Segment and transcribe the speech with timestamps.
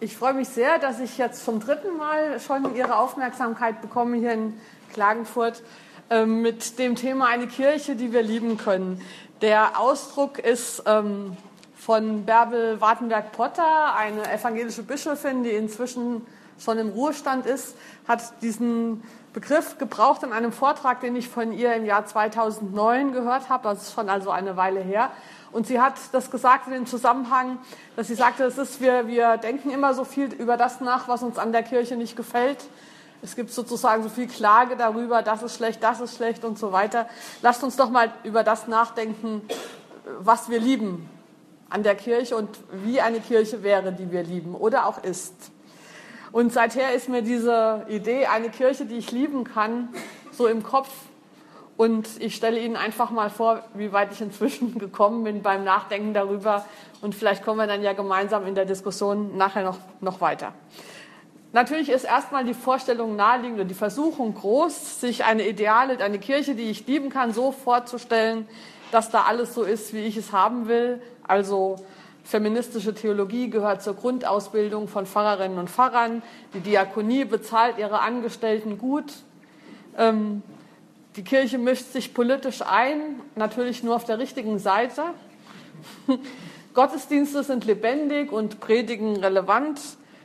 [0.00, 4.32] ich freue mich sehr, dass ich jetzt zum dritten Mal schon Ihre Aufmerksamkeit bekomme hier
[4.32, 4.60] in
[4.92, 5.62] Klagenfurt
[6.10, 9.02] ähm, mit dem Thema eine Kirche, die wir lieben können.
[9.40, 11.36] Der Ausdruck ist ähm,
[11.74, 16.24] von Bärbel Wartenberg-Potter, eine evangelische Bischöfin, die inzwischen
[16.58, 17.76] schon im Ruhestand ist,
[18.06, 19.02] hat diesen
[19.32, 23.64] Begriff gebraucht in einem Vortrag, den ich von ihr im Jahr 2009 gehört habe.
[23.64, 25.10] Das ist schon also eine Weile her.
[25.50, 27.58] Und sie hat das gesagt in dem Zusammenhang,
[27.96, 31.22] dass sie sagte, es ist, wir, wir denken immer so viel über das nach, was
[31.22, 32.64] uns an der Kirche nicht gefällt.
[33.22, 36.70] Es gibt sozusagen so viel Klage darüber, das ist schlecht, das ist schlecht und so
[36.70, 37.08] weiter.
[37.42, 39.42] Lasst uns doch mal über das nachdenken,
[40.20, 41.08] was wir lieben
[41.70, 42.48] an der Kirche und
[42.84, 45.34] wie eine Kirche wäre, die wir lieben oder auch ist.
[46.30, 49.88] Und seither ist mir diese Idee, eine Kirche, die ich lieben kann,
[50.30, 50.88] so im Kopf
[51.78, 56.12] und ich stelle Ihnen einfach mal vor, wie weit ich inzwischen gekommen bin beim Nachdenken
[56.12, 56.66] darüber.
[57.00, 60.52] Und vielleicht kommen wir dann ja gemeinsam in der Diskussion nachher noch, noch weiter.
[61.52, 66.56] Natürlich ist erstmal die Vorstellung naheliegend und die Versuchung groß, sich eine Ideale, eine Kirche,
[66.56, 68.48] die ich lieben kann, so vorzustellen,
[68.90, 71.00] dass da alles so ist, wie ich es haben will.
[71.28, 71.76] Also
[72.24, 76.22] feministische Theologie gehört zur Grundausbildung von Pfarrerinnen und Pfarrern.
[76.54, 79.12] Die Diakonie bezahlt ihre Angestellten gut.
[79.96, 80.42] Ähm,
[81.16, 85.02] die Kirche mischt sich politisch ein, natürlich nur auf der richtigen Seite.
[86.74, 89.80] Gottesdienste sind lebendig und Predigen relevant.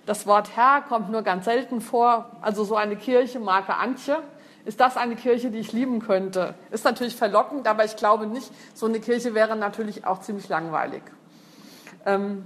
[0.05, 2.29] Das Wort Herr kommt nur ganz selten vor.
[2.41, 4.17] Also so eine Kirche, Marke Antje.
[4.65, 6.55] Ist das eine Kirche, die ich lieben könnte?
[6.71, 8.49] Ist natürlich verlockend, aber ich glaube nicht.
[8.73, 11.01] So eine Kirche wäre natürlich auch ziemlich langweilig.
[12.05, 12.45] Ähm,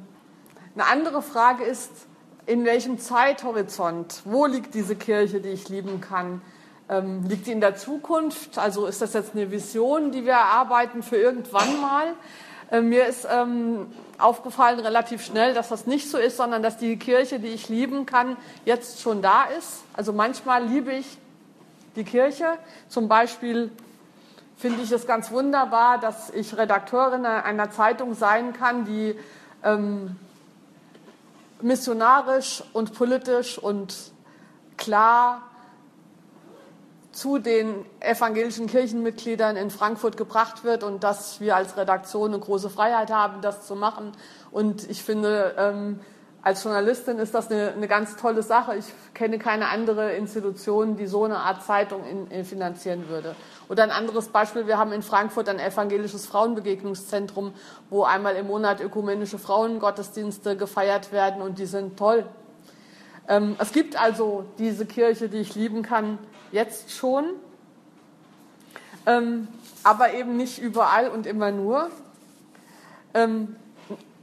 [0.76, 1.92] eine andere Frage ist,
[2.46, 6.42] in welchem Zeithorizont, wo liegt diese Kirche, die ich lieben kann?
[6.90, 8.58] Ähm, liegt die in der Zukunft?
[8.58, 12.14] Also ist das jetzt eine Vision, die wir erarbeiten für irgendwann mal?
[12.72, 16.98] Ähm, mir ist ähm, aufgefallen relativ schnell, dass das nicht so ist, sondern dass die
[16.98, 19.84] Kirche, die ich lieben kann, jetzt schon da ist.
[19.94, 21.18] Also manchmal liebe ich
[21.96, 22.46] die Kirche.
[22.90, 23.72] Zum Beispiel
[24.58, 29.16] finde ich es ganz wunderbar, dass ich Redakteurin einer Zeitung sein kann, die
[29.64, 30.16] ähm,
[31.62, 34.12] missionarisch und politisch und
[34.78, 35.47] klar
[37.18, 42.70] zu den evangelischen Kirchenmitgliedern in Frankfurt gebracht wird und dass wir als Redaktion eine große
[42.70, 44.12] Freiheit haben, das zu machen.
[44.52, 46.00] Und ich finde, ähm,
[46.44, 48.76] als Journalistin ist das eine, eine, ganz tolle Sache.
[48.76, 48.86] Ich
[49.16, 53.36] kenne keine andere Institution, die so eine Art Zeitung in, in finanzieren würde.
[53.68, 57.52] Oder ein anderes Beispiel, wir haben in Frankfurt ein evangelisches Frauenbegegnungszentrum,
[57.90, 62.28] wo einmal im Monat ökumenische Frauengottesdienste gefeiert werden und die sind toll.
[63.28, 66.20] Ähm, es gibt also diese Kirche, die ich lieben kann,
[66.52, 67.26] jetzt schon,
[69.06, 69.48] ähm,
[69.84, 71.90] aber eben nicht überall und immer nur.
[73.14, 73.56] Ähm,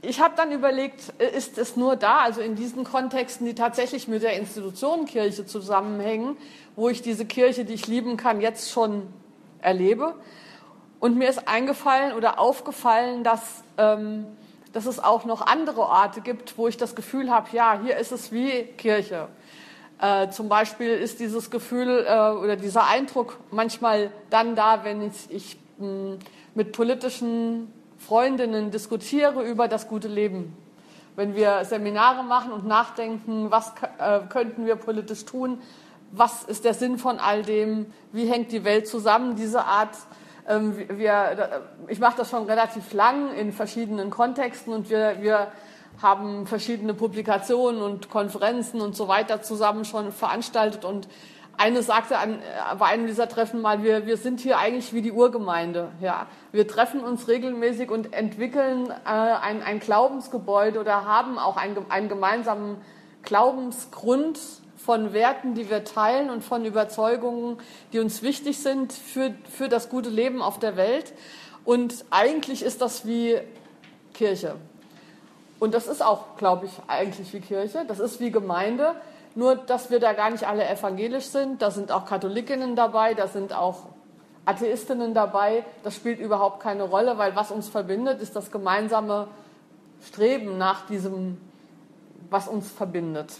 [0.01, 4.21] ich habe dann überlegt, ist es nur da, also in diesen Kontexten, die tatsächlich mit
[4.21, 6.37] der Institution Kirche zusammenhängen,
[6.75, 9.07] wo ich diese Kirche, die ich lieben kann, jetzt schon
[9.61, 10.13] erlebe.
[10.99, 14.25] Und mir ist eingefallen oder aufgefallen, dass, ähm,
[14.73, 18.11] dass es auch noch andere Orte gibt, wo ich das Gefühl habe, ja, hier ist
[18.11, 19.27] es wie Kirche.
[19.99, 25.29] Äh, zum Beispiel ist dieses Gefühl äh, oder dieser Eindruck manchmal dann da, wenn ich,
[25.29, 26.17] ich mh,
[26.53, 30.55] mit politischen Freundinnen diskutiere über das gute Leben.
[31.15, 35.61] Wenn wir Seminare machen und nachdenken, was äh, könnten wir politisch tun,
[36.11, 39.95] was ist der Sinn von all dem, wie hängt die Welt zusammen, diese Art.
[40.47, 45.47] Ähm, wir, ich mache das schon relativ lang in verschiedenen Kontexten und wir, wir
[46.01, 50.85] haben verschiedene Publikationen und Konferenzen und so weiter zusammen schon veranstaltet.
[50.85, 51.07] Und
[51.57, 55.01] eine sagte an, äh, bei einem dieser Treffen mal, wir, wir sind hier eigentlich wie
[55.01, 55.91] die Urgemeinde.
[56.01, 56.27] Ja.
[56.51, 62.09] Wir treffen uns regelmäßig und entwickeln äh, ein, ein Glaubensgebäude oder haben auch einen, einen
[62.09, 62.77] gemeinsamen
[63.23, 64.39] Glaubensgrund
[64.77, 67.57] von Werten, die wir teilen und von Überzeugungen,
[67.91, 71.13] die uns wichtig sind für, für das gute Leben auf der Welt.
[71.63, 73.39] Und eigentlich ist das wie
[74.13, 74.55] Kirche.
[75.59, 77.85] Und das ist auch, glaube ich, eigentlich wie Kirche.
[77.87, 78.95] Das ist wie Gemeinde.
[79.35, 81.61] Nur, dass wir da gar nicht alle evangelisch sind.
[81.61, 83.83] Da sind auch Katholikinnen dabei, da sind auch
[84.45, 85.65] Atheistinnen dabei.
[85.83, 89.27] Das spielt überhaupt keine Rolle, weil was uns verbindet, ist das gemeinsame
[90.05, 91.39] Streben nach diesem,
[92.29, 93.33] was uns verbindet.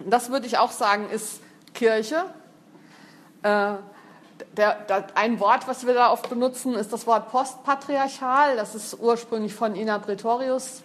[0.00, 1.40] Das würde ich auch sagen, ist
[1.74, 2.24] Kirche.
[3.42, 3.74] Äh,
[4.56, 8.56] der, der, ein Wort, was wir da oft benutzen, ist das Wort postpatriarchal.
[8.56, 10.82] Das ist ursprünglich von Ina Pretorius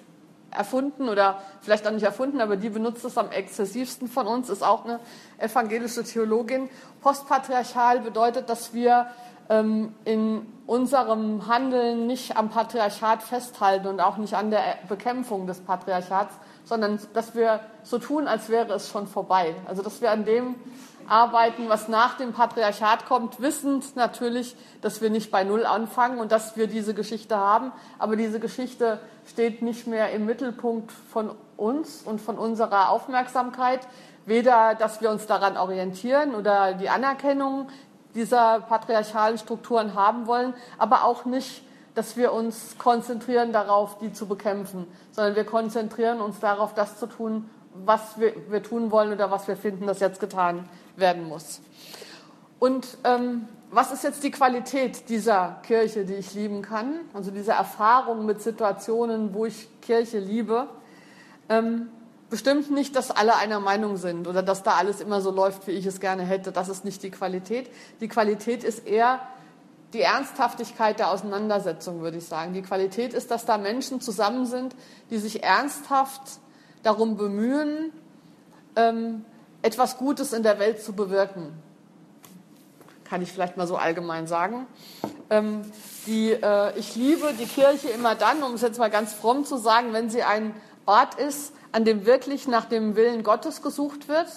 [0.56, 4.64] erfunden oder vielleicht auch nicht erfunden, aber die benutzt es am exzessivsten von uns, ist
[4.64, 5.00] auch eine
[5.38, 6.70] evangelische Theologin.
[7.02, 9.08] Postpatriarchal bedeutet, dass wir
[9.50, 15.60] ähm, in unserem Handeln nicht am Patriarchat festhalten und auch nicht an der Bekämpfung des
[15.60, 16.34] Patriarchats,
[16.64, 19.56] sondern dass wir so tun, als wäre es schon vorbei.
[19.68, 20.56] Also dass wir an dem
[21.08, 26.32] arbeiten, was nach dem Patriarchat kommt, wissend natürlich, dass wir nicht bei Null anfangen und
[26.32, 27.72] dass wir diese Geschichte haben.
[28.00, 33.82] Aber diese Geschichte steht nicht mehr im Mittelpunkt von uns und von unserer Aufmerksamkeit.
[34.26, 37.68] Weder, dass wir uns daran orientieren oder die Anerkennung
[38.16, 41.64] dieser patriarchalen Strukturen haben wollen, aber auch nicht,
[41.96, 47.08] dass wir uns konzentrieren darauf, die zu bekämpfen, sondern wir konzentrieren uns darauf, das zu
[47.08, 51.62] tun, was wir, wir tun wollen oder was wir finden, das jetzt getan werden muss.
[52.60, 57.00] Und ähm, was ist jetzt die Qualität dieser Kirche, die ich lieben kann?
[57.14, 60.68] Also diese Erfahrung mit Situationen, wo ich Kirche liebe.
[61.50, 61.90] Ähm,
[62.30, 65.72] bestimmt nicht, dass alle einer Meinung sind oder dass da alles immer so läuft, wie
[65.72, 66.52] ich es gerne hätte.
[66.52, 67.70] Das ist nicht die Qualität.
[68.00, 69.20] Die Qualität ist eher
[69.94, 72.54] die Ernsthaftigkeit der Auseinandersetzung, würde ich sagen.
[72.54, 74.76] Die Qualität ist, dass da Menschen zusammen sind,
[75.10, 76.22] die sich ernsthaft
[76.82, 77.92] darum bemühen,
[78.76, 79.26] ähm,
[79.64, 81.52] etwas Gutes in der Welt zu bewirken.
[83.06, 84.68] Kann ich vielleicht mal so allgemein sagen.
[85.30, 85.62] Ähm,
[86.06, 89.58] die, äh, ich liebe die Kirche immer dann, um es jetzt mal ganz fromm zu
[89.58, 90.54] sagen, wenn sie ein
[90.86, 94.28] Ort ist, an dem wirklich nach dem Willen Gottes gesucht wird,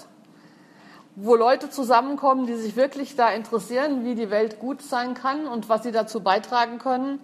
[1.17, 5.69] wo Leute zusammenkommen, die sich wirklich da interessieren, wie die Welt gut sein kann und
[5.69, 7.21] was sie dazu beitragen können,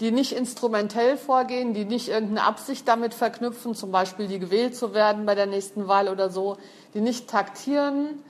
[0.00, 4.92] die nicht instrumentell vorgehen, die nicht irgendeine Absicht damit verknüpfen, zum Beispiel die gewählt zu
[4.92, 6.58] werden bei der nächsten Wahl oder so,
[6.94, 8.22] die nicht taktieren,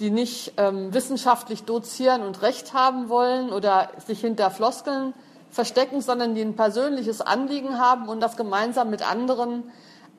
[0.00, 5.12] die nicht ähm, wissenschaftlich dozieren und Recht haben wollen oder sich hinter Floskeln
[5.50, 9.64] verstecken, sondern die ein persönliches Anliegen haben und das gemeinsam mit anderen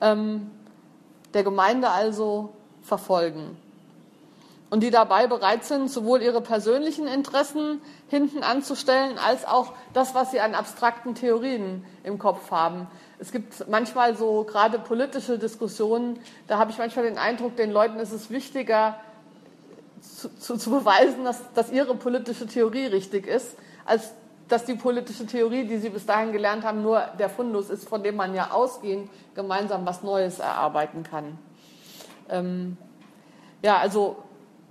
[0.00, 0.50] ähm,
[1.34, 2.50] der Gemeinde also
[2.82, 3.56] verfolgen
[4.74, 10.32] und die dabei bereit sind, sowohl ihre persönlichen Interessen hinten anzustellen, als auch das, was
[10.32, 12.88] sie an abstrakten Theorien im Kopf haben.
[13.20, 16.18] Es gibt manchmal so gerade politische Diskussionen,
[16.48, 18.98] da habe ich manchmal den Eindruck, den Leuten ist es wichtiger
[20.00, 24.10] zu, zu, zu beweisen, dass, dass ihre politische Theorie richtig ist, als
[24.48, 28.02] dass die politische Theorie, die sie bis dahin gelernt haben, nur der Fundus ist, von
[28.02, 31.38] dem man ja ausgehend gemeinsam was Neues erarbeiten kann.
[32.28, 32.76] Ähm,
[33.62, 34.16] ja, also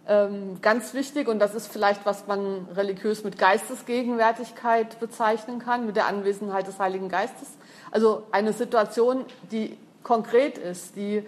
[0.05, 6.07] ganz wichtig, und das ist vielleicht, was man religiös mit Geistesgegenwärtigkeit bezeichnen kann, mit der
[6.07, 7.47] Anwesenheit des Heiligen Geistes.
[7.89, 11.23] Also eine Situation, die konkret ist, die,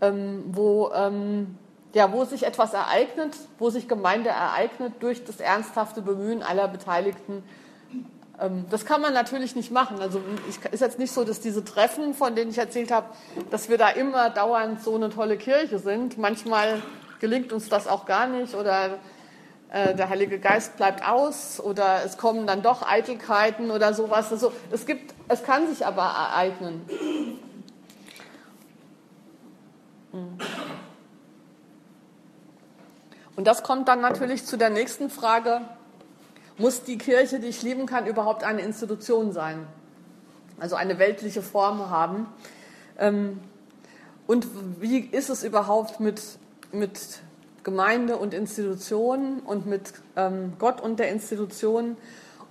[0.00, 1.58] ähm, wo, ähm,
[1.92, 7.42] ja, wo sich etwas ereignet, wo sich Gemeinde ereignet durch das ernsthafte Bemühen aller Beteiligten.
[8.40, 10.00] Ähm, das kann man natürlich nicht machen.
[10.00, 13.06] Also es ist jetzt nicht so, dass diese Treffen, von denen ich erzählt habe,
[13.50, 16.16] dass wir da immer dauernd so eine tolle Kirche sind.
[16.16, 16.80] Manchmal
[17.20, 18.98] gelingt uns das auch gar nicht oder
[19.70, 24.32] äh, der Heilige Geist bleibt aus oder es kommen dann doch Eitelkeiten oder sowas.
[24.32, 26.82] Also es gibt, es kann sich aber ereignen.
[33.36, 35.60] Und das kommt dann natürlich zu der nächsten Frage.
[36.58, 39.66] Muss die Kirche, die ich lieben kann, überhaupt eine Institution sein?
[40.58, 42.26] Also eine weltliche Form haben?
[42.98, 43.40] Ähm,
[44.26, 44.46] und
[44.80, 46.20] wie ist es überhaupt mit
[46.72, 47.20] mit
[47.62, 51.96] Gemeinde und Institutionen und mit ähm, Gott und der Institution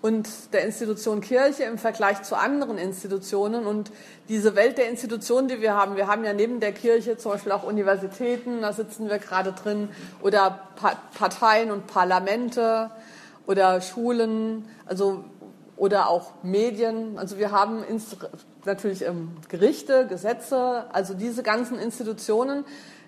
[0.01, 3.65] und der Institution Kirche im Vergleich zu anderen Institutionen.
[3.65, 3.91] Und
[4.29, 7.51] diese Welt der Institutionen, die wir haben, wir haben ja neben der Kirche zum Beispiel
[7.51, 9.89] auch Universitäten, da sitzen wir gerade drin,
[10.21, 12.91] oder pa Parteien und Parlamente
[13.45, 15.25] oder Schulen, also
[15.75, 17.17] oder auch Medien.
[17.17, 17.83] Also wir haben
[18.65, 22.63] natürlich ähm, Gerichte, Gesetze, also diese ganzen Institutionen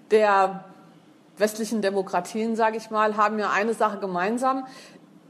[0.10, 0.66] der
[1.42, 4.66] westlichen Demokratien, sage ich mal, haben ja eine Sache gemeinsam,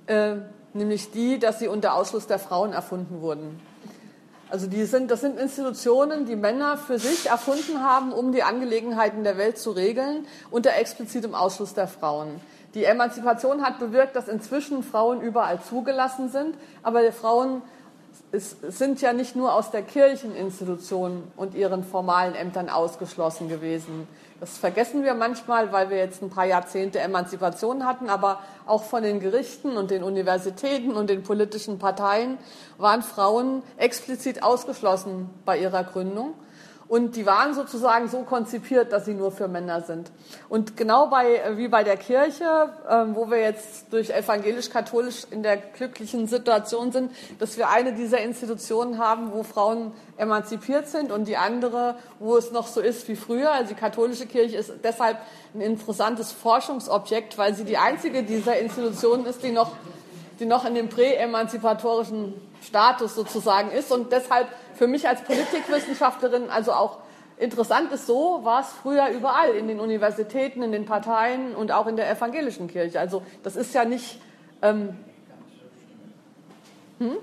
[0.05, 0.35] äh,
[0.73, 3.59] nämlich die, dass sie unter Ausschluss der Frauen erfunden wurden.
[4.51, 9.23] Also die sind, das sind Institutionen, die Männer für sich erfunden haben, um die Angelegenheiten
[9.23, 12.41] der Welt zu regeln, unter explizitem Ausschluss der Frauen.
[12.73, 17.13] Die Emanzipation hat bewirkt, dass inzwischen Frauen überall zugelassen sind, aber die
[18.31, 24.07] Frauen sind ja nicht nur aus der Kircheninstitution und ihren formalen Ämtern ausgeschlossen gewesen.
[24.39, 29.03] Das vergessen wir manchmal, weil wir jetzt ein paar Jahrzehnte Emanzipation hatten, aber auch von
[29.03, 32.37] den Gerichten und den Universitäten und den politischen Parteien
[32.77, 36.33] waren Frauen explizit ausgeschlossen bei ihrer Gründung.
[36.91, 40.11] Und die waren sozusagen so konzipiert, dass sie nur für Männer sind.
[40.49, 45.41] Und genau bei, äh, wie bei der Kirche, ähm, wo wir jetzt durch evangelisch-katholisch in
[45.41, 51.29] der glücklichen Situation sind, dass wir eine dieser Institutionen haben, wo Frauen emanzipiert sind und
[51.29, 53.53] die andere, wo es noch so ist wie früher.
[53.53, 55.17] Also die katholische Kirche ist deshalb
[55.53, 59.71] ein interessantes Forschungsobjekt, weil sie die einzige dieser Institutionen ist, die noch,
[60.41, 62.33] die noch in dem prä-emanzipatorischen
[62.63, 66.97] Status sozusagen ist und deshalb für mich als Politikwissenschaftlerin also auch
[67.37, 71.85] interessant ist, so war es früher überall, in den Universitäten, in den Parteien und auch
[71.87, 72.99] in der evangelischen Kirche.
[72.99, 74.19] Also das ist ja nicht.
[74.61, 74.97] Ähm,
[76.97, 77.17] hm?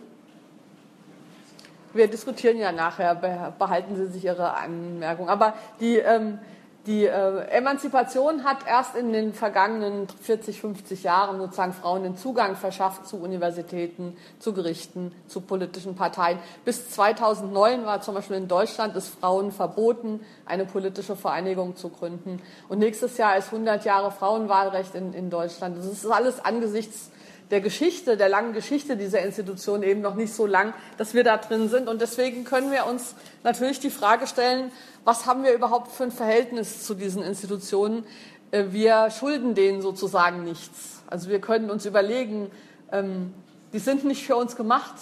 [1.93, 3.15] Wir diskutieren ja nachher,
[3.59, 5.29] behalten Sie sich Ihre Anmerkung.
[5.29, 6.39] Aber die, ähm,
[6.88, 12.57] die äh, Emanzipation hat erst in den vergangenen 40, 50 Jahren sozusagen Frauen den Zugang
[12.57, 16.38] verschafft zu Universitäten, zu Gerichten, zu politischen Parteien.
[16.64, 22.40] Bis 2009 war zum Beispiel in Deutschland es Frauen verboten, eine politische Vereinigung zu gründen.
[22.71, 25.76] Und nächstes Jahr ist 100 Jahre Frauenwahlrecht in, in Deutschland.
[25.76, 27.11] Das ist alles angesichts
[27.50, 31.37] der Geschichte, der langen Geschichte dieser Institution eben noch nicht so lang, dass wir da
[31.37, 31.88] drin sind.
[31.88, 34.71] Und deswegen können wir uns natürlich die Frage stellen,
[35.05, 38.05] was haben wir überhaupt für ein Verhältnis zu diesen Institutionen?
[38.50, 41.02] Äh, wir schulden denen sozusagen nichts.
[41.07, 42.50] Also wir können uns überlegen,
[42.93, 43.33] ähm,
[43.73, 44.95] die sind nicht für uns gemacht.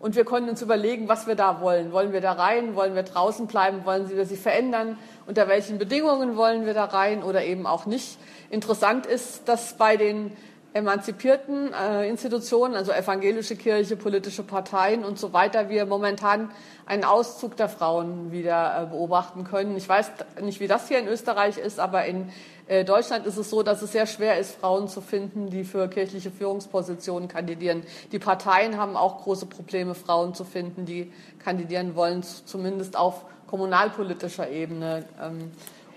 [0.00, 1.92] Und wir können uns überlegen, was wir da wollen.
[1.92, 2.74] Wollen wir da rein?
[2.74, 3.84] Wollen wir draußen bleiben?
[3.84, 4.96] Wollen wir sie verändern?
[5.26, 8.18] Unter welchen Bedingungen wollen wir da rein oder eben auch nicht?
[8.48, 10.34] Interessant ist, dass bei den
[10.72, 16.50] emanzipierten äh, Institutionen, also evangelische Kirche, politische Parteien und so weiter, wir momentan
[16.86, 19.76] einen Auszug der Frauen wieder äh, beobachten können.
[19.76, 20.10] Ich weiß
[20.42, 22.30] nicht, wie das hier in Österreich ist, aber in
[22.68, 25.88] äh, Deutschland ist es so, dass es sehr schwer ist, Frauen zu finden, die für
[25.88, 27.82] kirchliche Führungspositionen kandidieren.
[28.12, 31.12] Die Parteien haben auch große Probleme, Frauen zu finden, die
[31.42, 35.04] kandidieren wollen, zumindest auf kommunalpolitischer Ebene.
[35.20, 35.50] Ähm,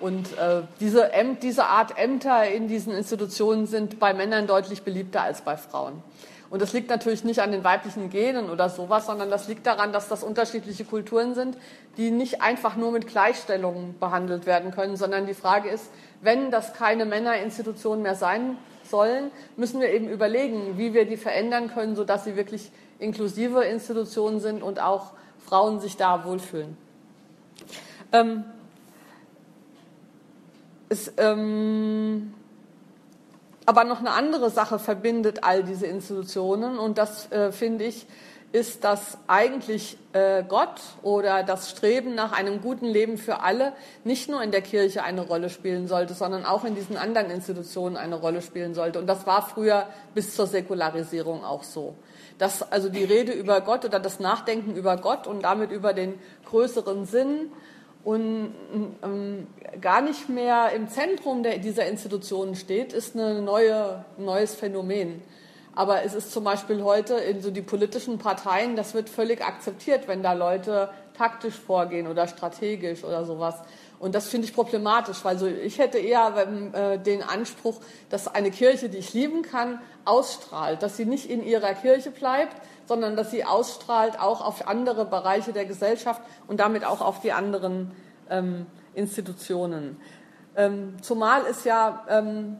[0.04, 1.10] und äh, diese,
[1.42, 6.04] diese Art Ämter in diesen Institutionen sind bei Männern deutlich beliebter als bei Frauen.
[6.50, 9.94] Und das liegt natürlich nicht an den weiblichen Genen oder sowas, sondern das liegt daran,
[9.94, 11.58] dass das unterschiedliche Kulturen sind,
[11.96, 15.86] die nicht einfach nur mit Gleichstellung behandelt werden können, sondern die Frage ist,
[16.22, 21.70] wenn das keine Männerinstitutionen mehr sein sollen, müssen wir eben überlegen, wie wir die verändern
[21.74, 26.76] können, sodass sie wirklich inklusive Institutionen sind und auch Frauen sich da wohlfühlen.
[28.12, 28.44] Ähm,
[30.90, 32.34] ist, ähm,
[33.66, 38.06] aber noch eine andere Sache verbindet all diese Institutionen und das äh, finde ich
[38.54, 43.74] ist, dass eigentlich äh, Gott oder das Streben nach einem guten Leben für alle
[44.04, 47.98] nicht nur in der Kirche eine Rolle spielen sollte, sondern auch in diesen anderen Institutionen
[47.98, 49.00] eine Rolle spielen sollte.
[49.00, 51.96] Und das war früher bis zur Säkularisierung auch so.
[52.38, 56.14] Dass also die Rede über Gott oder das Nachdenken über Gott und damit über den
[56.46, 57.52] größeren Sinn
[58.04, 58.54] und
[59.02, 59.48] ähm,
[59.80, 65.22] gar nicht mehr im Zentrum der, dieser Institutionen steht, ist ein neue, neues Phänomen.
[65.76, 70.08] Aber es ist zum Beispiel heute in so die politischen Parteien, das wird völlig akzeptiert,
[70.08, 73.56] wenn da Leute taktisch vorgehen oder strategisch oder sowas.
[74.00, 76.36] Und das finde ich problematisch, weil so ich hätte eher
[76.74, 81.44] äh, den Anspruch, dass eine Kirche, die ich lieben kann, ausstrahlt, dass sie nicht in
[81.44, 86.86] ihrer Kirche bleibt, sondern dass sie ausstrahlt auch auf andere Bereiche der Gesellschaft und damit
[86.86, 87.92] auch auf die anderen
[88.30, 89.98] ähm, Institutionen.
[90.56, 92.58] Ähm, zumal ist ja, ähm,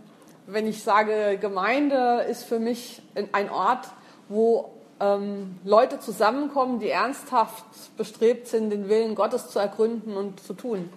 [0.48, 3.02] wenn ich sage, Gemeinde ist für mich
[3.34, 3.88] ein Ort,
[4.30, 7.66] wo ähm, Leute zusammenkommen, die ernsthaft
[7.98, 10.90] bestrebt sind, den Willen Gottes zu ergründen und zu tun,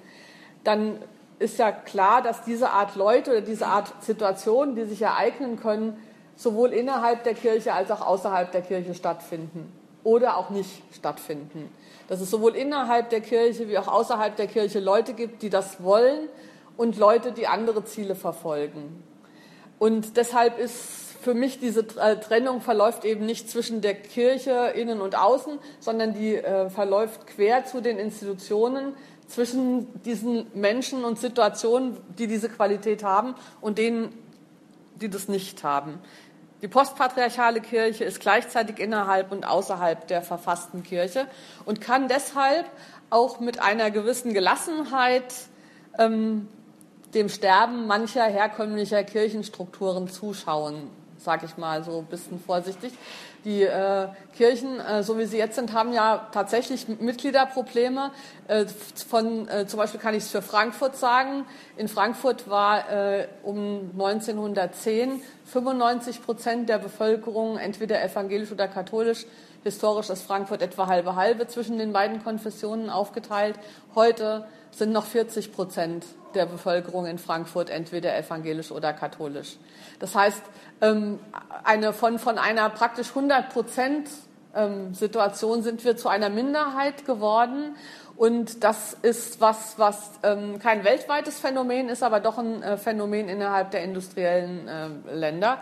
[0.67, 0.99] dann
[1.39, 6.03] ist ja klar, dass diese Art Leute oder diese Art Situationen, die sich ereignen können,
[6.35, 11.71] sowohl innerhalb der Kirche als auch außerhalb der Kirche stattfinden oder auch nicht stattfinden.
[12.09, 15.83] Dass es sowohl innerhalb der Kirche wie auch außerhalb der Kirche Leute gibt, die das
[15.83, 16.29] wollen
[16.77, 19.03] und Leute, die andere Ziele verfolgen.
[19.79, 25.01] Und deshalb ist für mich diese äh, Trennung verläuft eben nicht zwischen der Kirche innen
[25.01, 28.95] und außen, sondern die äh, verläuft quer zu den Institutionen,
[29.29, 34.13] zwischen diesen Menschen und Situationen, die diese Qualität haben und denen,
[34.97, 35.99] die das nicht haben.
[36.63, 41.27] Die postpatriarchale Kirche ist gleichzeitig innerhalb und außerhalb der verfassten Kirche
[41.67, 42.67] und kann deshalb
[43.11, 45.35] auch mit einer gewissen Gelassenheit
[45.99, 46.49] ähm,
[47.15, 50.91] dem Sterben mancher herkömmlicher Kirchenstrukturen zuschauen,
[51.27, 52.93] sage ich mal so ein bisschen vorsichtig.
[53.45, 58.13] Die äh, Kirchen, äh, so wie sie jetzt sind, haben ja tatsächlich Mitgliederprobleme.
[58.47, 58.65] Äh,
[59.09, 61.45] von, äh, zum Beispiel kann ich es für Frankfurt sagen.
[61.77, 69.27] In Frankfurt war äh, um 1910 95 Prozent der Bevölkerung entweder evangelisch oder katholisch.
[69.65, 73.59] Historisch ist Frankfurt etwa halbe halbe zwischen den beiden Konfessionen aufgeteilt.
[73.97, 76.05] Heute sind noch 40 Prozent
[76.37, 79.57] der Bevölkerung in Frankfurt entweder evangelisch oder katholisch.
[79.99, 80.43] Das heißt,
[80.81, 81.19] ähm,
[81.65, 84.09] eine, von, von einer praktisch 100 Prozent
[84.55, 87.75] ähm, Situation sind wir zu einer Minderheit geworden.
[88.17, 93.29] Und das ist was, was ähm, kein weltweites Phänomen ist, aber doch ein äh, Phänomen
[93.29, 95.59] innerhalb der industriellen äh, Länder.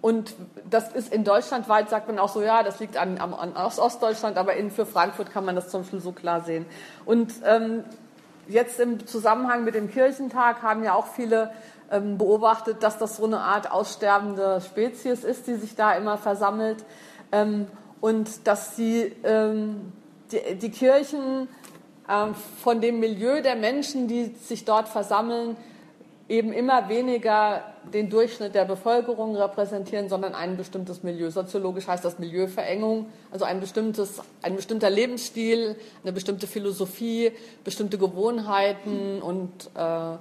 [0.00, 0.34] Und
[0.68, 3.52] das ist in Deutschland weit, sagt man auch so, ja, das liegt an, an, an
[3.54, 6.64] Ostdeutschland, aber in, für Frankfurt kann man das zum Beispiel so klar sehen.
[7.04, 7.84] Und ähm,
[8.50, 11.50] jetzt im Zusammenhang mit dem Kirchentag haben ja auch viele
[11.90, 16.84] ähm, beobachtet, dass das so eine Art aussterbende Spezies ist, die sich da immer versammelt.
[17.32, 17.66] Ähm,
[18.00, 19.92] und dass die, ähm,
[20.32, 21.48] die, die Kirchen
[22.08, 25.56] ähm, von dem Milieu der Menschen, die sich dort versammeln,
[26.30, 31.28] eben immer weniger den Durchschnitt der Bevölkerung repräsentieren, sondern ein bestimmtes Milieu.
[31.30, 37.32] Soziologisch heißt das Milieuverengung, also ein, bestimmtes, ein bestimmter Lebensstil, eine bestimmte Philosophie,
[37.64, 40.16] bestimmte Gewohnheiten und äh, äh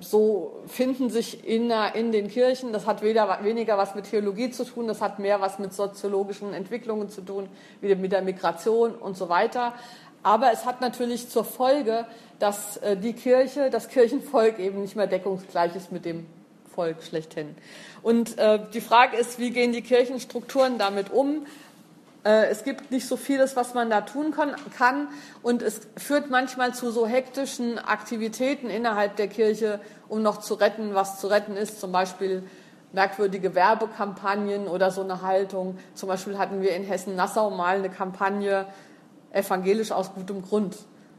[0.00, 2.72] so finden sich in, in, den Kirchen.
[2.72, 6.52] Das hat weder, weniger was mit Theologie zu tun, das hat mehr was mit soziologischen
[6.52, 7.48] Entwicklungen zu tun,
[7.80, 9.74] wie mit der Migration und so weiter.
[10.22, 12.06] Aber es hat natürlich zur Folge,
[12.38, 16.26] dass äh, die Kirche, das Kirchenvolk eben nicht mehr deckungsgleich ist mit dem
[16.74, 17.56] Volk schlechthin.
[18.02, 21.46] Und äh, die Frage ist, wie gehen die Kirchenstrukturen damit um?
[22.24, 24.34] Äh, es gibt nicht so vieles, was man da tun
[24.76, 25.08] kann.
[25.42, 30.94] Und es führt manchmal zu so hektischen Aktivitäten innerhalb der Kirche, um noch zu retten,
[30.94, 31.80] was zu retten ist.
[31.80, 32.42] Zum Beispiel
[32.92, 35.78] merkwürdige Werbekampagnen oder so eine Haltung.
[35.94, 38.66] Zum Beispiel hatten wir in Hessen-Nassau mal eine Kampagne,
[39.32, 40.76] evangelisch aus gutem Grund.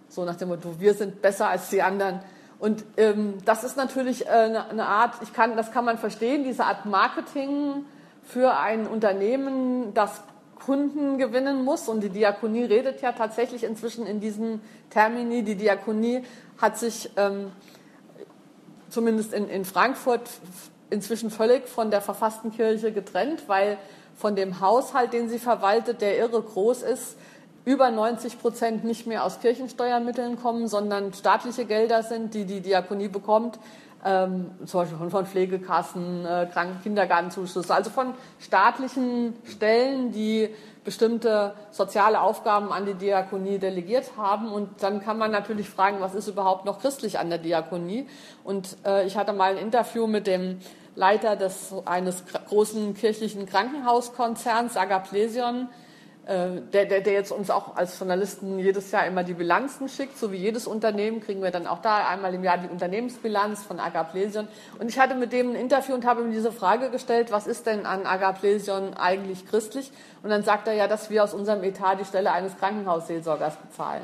[0.07, 2.19] So nach dem Motto, wir sind besser als die anderen.
[2.57, 6.43] Und ähm, das ist natürlich äh, eine, eine Art, ich kann, das kann man verstehen,
[6.43, 7.85] diese Art Marketing
[8.23, 10.21] für ein Unternehmen, das
[10.59, 11.87] Kunden gewinnen muss.
[11.87, 15.43] Und die Diakonie redet ja tatsächlich inzwischen in diesen Termini.
[15.43, 16.23] Die Diakonie
[16.57, 17.51] hat sich ähm,
[18.89, 20.29] zumindest in, in Frankfurt
[20.89, 23.77] inzwischen völlig von der verfassten Kirche getrennt, weil
[24.15, 27.15] von dem Haushalt, den sie verwaltet, der irre groß ist,
[27.65, 33.07] über 90 Prozent nicht mehr aus Kirchensteuermitteln kommen, sondern staatliche Gelder sind, die die Diakonie
[33.07, 33.59] bekommt,
[34.05, 40.49] ähm, zum Beispiel von, von Pflegekassen, äh, Kranken Kindergartenzuschuss, also von staatlichen Stellen, die
[40.85, 44.51] bestimmte soziale Aufgaben an die Diakonie delegiert haben.
[44.51, 48.07] Und dann kann man natürlich fragen, was ist überhaupt noch christlich an der Diakonie?
[48.43, 50.59] Und äh, ich hatte mal ein Interview mit dem
[50.95, 55.69] Leiter des, eines großen kirchlichen Krankenhauskonzerns, Agaplesion,
[56.27, 60.31] der, der, der jetzt uns auch als Journalisten jedes Jahr immer die Bilanzen schickt, so
[60.31, 64.47] wie jedes Unternehmen, kriegen wir dann auch da einmal im Jahr die Unternehmensbilanz von Agaplesion.
[64.77, 67.65] Und ich hatte mit dem ein Interview und habe ihm diese Frage gestellt, was ist
[67.65, 69.91] denn an Agaplesion eigentlich christlich?
[70.21, 74.03] Und dann sagt er ja, dass wir aus unserem Etat die Stelle eines Krankenhausseelsorgers bezahlen.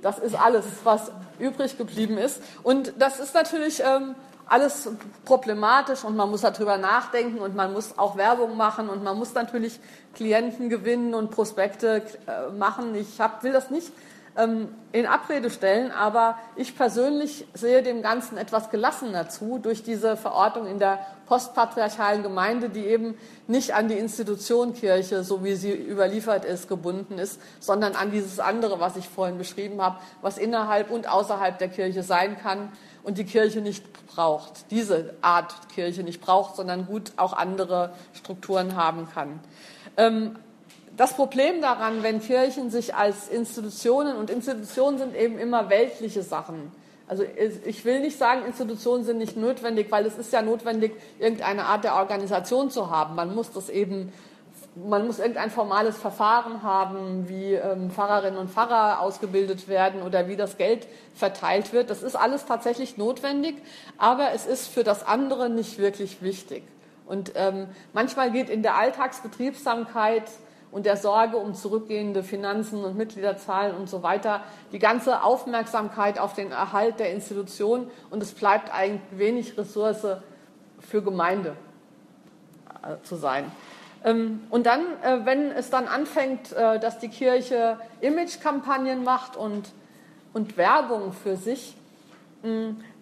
[0.00, 2.42] Das ist alles, was übrig geblieben ist.
[2.62, 4.14] Und das ist natürlich ähm,
[4.50, 4.88] alles
[5.24, 9.32] problematisch und man muss darüber nachdenken und man muss auch Werbung machen und man muss
[9.32, 9.78] natürlich
[10.14, 12.96] Klienten gewinnen und Prospekte äh, machen.
[12.96, 13.92] Ich hab, will das nicht
[14.36, 20.16] ähm, in Abrede stellen, aber ich persönlich sehe dem Ganzen etwas gelassener zu durch diese
[20.16, 25.72] Verortung in der postpatriarchalen Gemeinde, die eben nicht an die Institution Kirche, so wie sie
[25.72, 30.90] überliefert ist, gebunden ist, sondern an dieses andere, was ich vorhin beschrieben habe, was innerhalb
[30.90, 36.20] und außerhalb der Kirche sein kann und die Kirche nicht braucht, diese Art Kirche nicht
[36.20, 39.40] braucht, sondern gut auch andere Strukturen haben kann.
[39.96, 40.36] Ähm,
[40.96, 46.72] das Problem daran, wenn Kirchen sich als Institutionen und Institutionen sind eben immer weltliche Sachen.
[47.06, 47.24] Also
[47.64, 51.82] ich will nicht sagen, Institutionen sind nicht notwendig, weil es ist ja notwendig, irgendeine Art
[51.82, 53.16] der Organisation zu haben.
[53.16, 54.12] Man muss das eben
[54.76, 60.36] man muss irgendein formales Verfahren haben, wie ähm, Pfarrerinnen und Pfarrer ausgebildet werden oder wie
[60.36, 61.90] das Geld verteilt wird.
[61.90, 63.56] Das ist alles tatsächlich notwendig,
[63.98, 66.62] aber es ist für das andere nicht wirklich wichtig.
[67.06, 70.30] Und ähm, manchmal geht in der Alltagsbetriebsamkeit
[70.70, 76.34] und der Sorge um zurückgehende Finanzen und Mitgliederzahlen und so weiter die ganze Aufmerksamkeit auf
[76.34, 80.06] den Erhalt der Institution und es bleibt eigentlich wenig Ressource
[80.78, 81.56] für Gemeinde
[82.82, 83.50] äh, zu sein.
[84.04, 89.70] Ähm, und dann, äh, wenn es dann anfängt, äh, dass die Kirche Imagekampagnen macht und,
[90.32, 91.76] und Werbung für sich,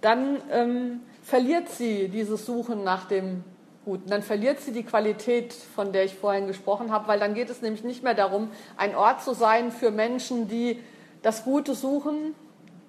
[0.00, 3.44] dann ähm, verliert sie dieses Suchen nach dem
[3.84, 4.10] Guten.
[4.10, 7.62] Dann verliert sie die Qualität, von der ich vorhin gesprochen habe, weil dann geht es
[7.62, 10.82] nämlich nicht mehr darum, ein Ort zu sein für Menschen, die
[11.22, 12.34] das Gute suchen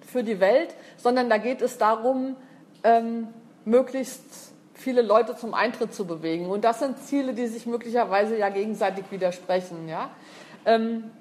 [0.02, 2.36] für die Welt, sondern da geht es darum,
[2.84, 3.28] ähm,
[3.63, 4.48] möglichst
[4.82, 6.48] viele Leute zum Eintritt zu bewegen.
[6.48, 9.88] Und das sind Ziele, die sich möglicherweise ja gegenseitig widersprechen.
[9.88, 10.10] Ja?
[10.65, 11.12] Ähm,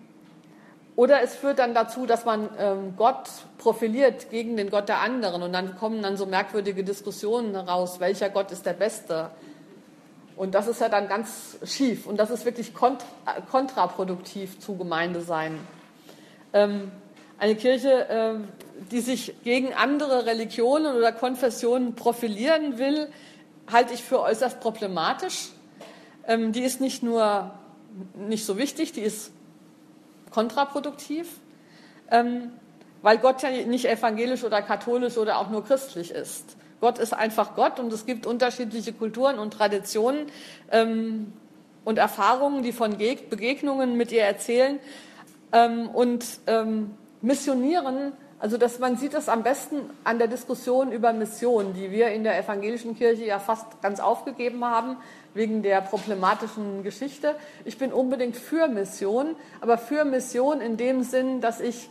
[0.96, 5.42] oder es führt dann dazu, dass man ähm, Gott profiliert gegen den Gott der anderen.
[5.42, 9.30] Und dann kommen dann so merkwürdige Diskussionen heraus, welcher Gott ist der Beste.
[10.34, 12.06] Und das ist ja dann ganz schief.
[12.06, 13.04] Und das ist wirklich kont
[13.50, 15.58] kontraproduktiv zu Gemeinde sein.
[16.52, 16.90] Ähm,
[17.38, 18.34] eine Kirche, äh,
[18.90, 23.08] die sich gegen andere Religionen oder Konfessionen profilieren will,
[23.70, 25.50] halte ich für äußerst problematisch.
[26.26, 27.52] ähm, die ist nicht nur
[28.14, 29.32] nicht so wichtig, die ist
[30.30, 31.26] kontraproduktiv,
[32.10, 32.52] ähm,
[33.02, 36.56] weil Gott ja nicht evangelisch oder katholisch oder auch nur christlich ist.
[36.80, 40.26] Gott ist einfach Gott und es gibt unterschiedliche Kulturen und Traditionen
[40.70, 41.32] ähm,
[41.84, 44.78] und Erfahrungen, die von Begegnungen mit ihr erzählen.
[45.52, 51.12] Ähm, und ähm, missionieren, also dass man sieht das am besten an der Diskussion über
[51.12, 54.96] Mission, die wir in der evangelischen Kirche ja fast ganz aufgegeben haben
[55.34, 57.34] wegen der problematischen Geschichte.
[57.64, 61.90] Ich bin unbedingt für Mission, aber für Mission in dem Sinn, dass ich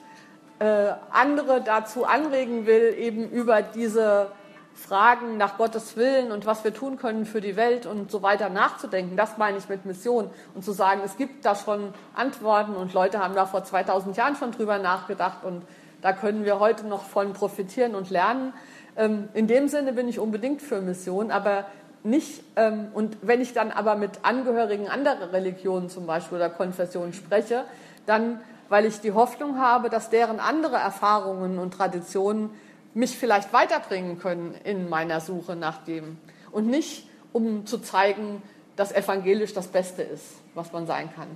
[0.59, 4.31] äh, andere dazu anregen will, eben über diese
[4.73, 8.49] Fragen nach Gottes Willen und was wir tun können für die Welt und so weiter
[8.49, 9.17] nachzudenken.
[9.17, 13.19] Das meine ich mit Mission und zu sagen, es gibt da schon Antworten und Leute
[13.19, 15.63] haben da vor 2000 Jahren schon drüber nachgedacht und
[16.07, 18.53] da können wir heute noch von profitieren und lernen.
[18.95, 21.65] Ähm, in dem Sinne bin ich unbedingt für Mission, aber
[22.05, 27.11] nicht, ähm, und wenn ich dann aber mit Angehörigen anderer Religionen zum Beispiel oder Konfessionen
[27.11, 27.65] spreche,
[28.05, 28.39] dann,
[28.69, 32.51] weil ich die Hoffnung habe, dass deren andere Erfahrungen und Traditionen
[32.93, 36.17] mich vielleicht weiterbringen können in meiner Suche nach dem.
[36.53, 38.41] Und nicht, um zu zeigen,
[38.77, 40.23] dass evangelisch das Beste ist,
[40.55, 41.27] was man sein kann.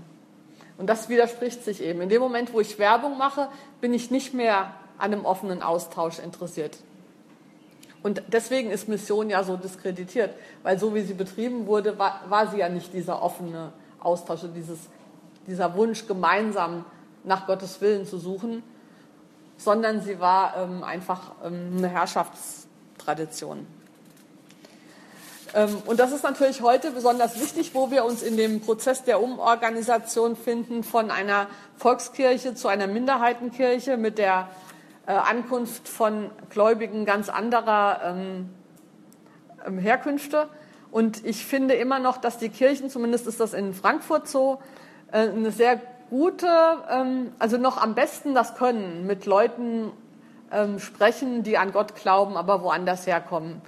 [0.82, 2.02] Und das widerspricht sich eben.
[2.02, 3.50] In dem Moment, wo ich Werbung mache,
[3.82, 6.76] bin ich nicht mehr an einem offenen Austausch interessiert.
[8.02, 12.48] Und deswegen ist Mission ja so diskreditiert, weil so wie sie betrieben wurde, war, war
[12.48, 14.80] sie ja nicht dieser offene Austausch, dieses,
[15.46, 16.84] dieser Wunsch, gemeinsam
[17.24, 18.64] nach Gottes Willen zu suchen,
[19.58, 23.68] sondern sie war ähm, einfach ähm, eine Herrschaftstradition.
[25.54, 29.22] Ähm, und das ist natürlich heute besonders wichtig, wo wir uns in dem Prozess der
[29.22, 34.48] Umorganisation finden von einer Volkskirche zu einer Minderheitenkirche mit der
[35.08, 38.50] äh, Ankunft von Gläubigen ganz anderer ähm,
[39.66, 40.48] ähm, Herkünfte.
[40.90, 44.60] Und ich finde immer noch, dass die Kirchen, zumindest ist das in Frankfurt so,
[45.12, 46.46] äh, eine sehr gute,
[47.40, 49.94] also noch am besten das können, mit Leuten
[50.78, 53.62] sprechen, die an Gott glauben, aber woanders herkommen.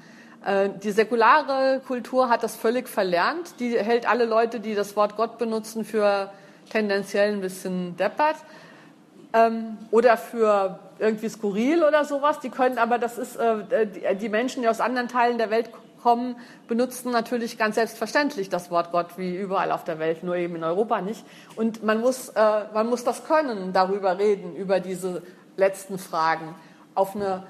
[0.46, 3.60] Äh, die säkulare Kultur hat das völlig verlernt.
[3.60, 6.32] Die hält alle Leute, die das Wort Gott benutzen, für
[6.70, 8.38] tendenziell ein bisschen deppert
[9.34, 12.40] ähm, oder für irgendwie skurril oder sowas.
[12.40, 15.70] Die können aber, das ist, äh, die Menschen, die aus anderen Teilen der Welt
[16.02, 16.36] kommen,
[16.68, 20.64] benutzen natürlich ganz selbstverständlich das Wort Gott wie überall auf der Welt, nur eben in
[20.64, 21.26] Europa nicht.
[21.56, 25.24] Und man muss, äh, man muss das können, darüber reden, über diese
[25.56, 26.56] letzten Fragen,
[26.96, 27.44] auf eine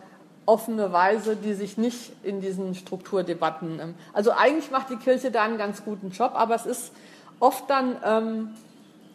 [0.46, 3.80] offene Weise, die sich nicht in diesen Strukturdebatten.
[3.80, 6.92] Ähm, also eigentlich macht die Kirche da einen ganz guten Job, aber es ist
[7.40, 8.50] oft dann, ähm,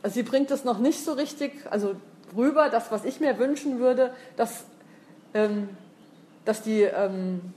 [0.04, 1.94] sie bringt es noch nicht so richtig, also
[2.36, 4.64] rüber, das, was ich mir wünschen würde, dass,
[5.34, 5.68] ähm,
[6.44, 7.54] dass die ähm,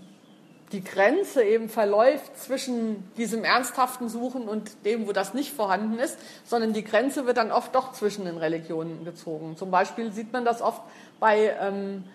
[0.72, 6.18] die Grenze eben verläuft zwischen diesem ernsthaften Suchen und dem, wo das nicht vorhanden ist,
[6.46, 9.58] sondern die Grenze wird dann oft doch zwischen den Religionen gezogen.
[9.58, 10.82] Zum Beispiel sieht man das oft
[11.20, 12.06] bei ähm,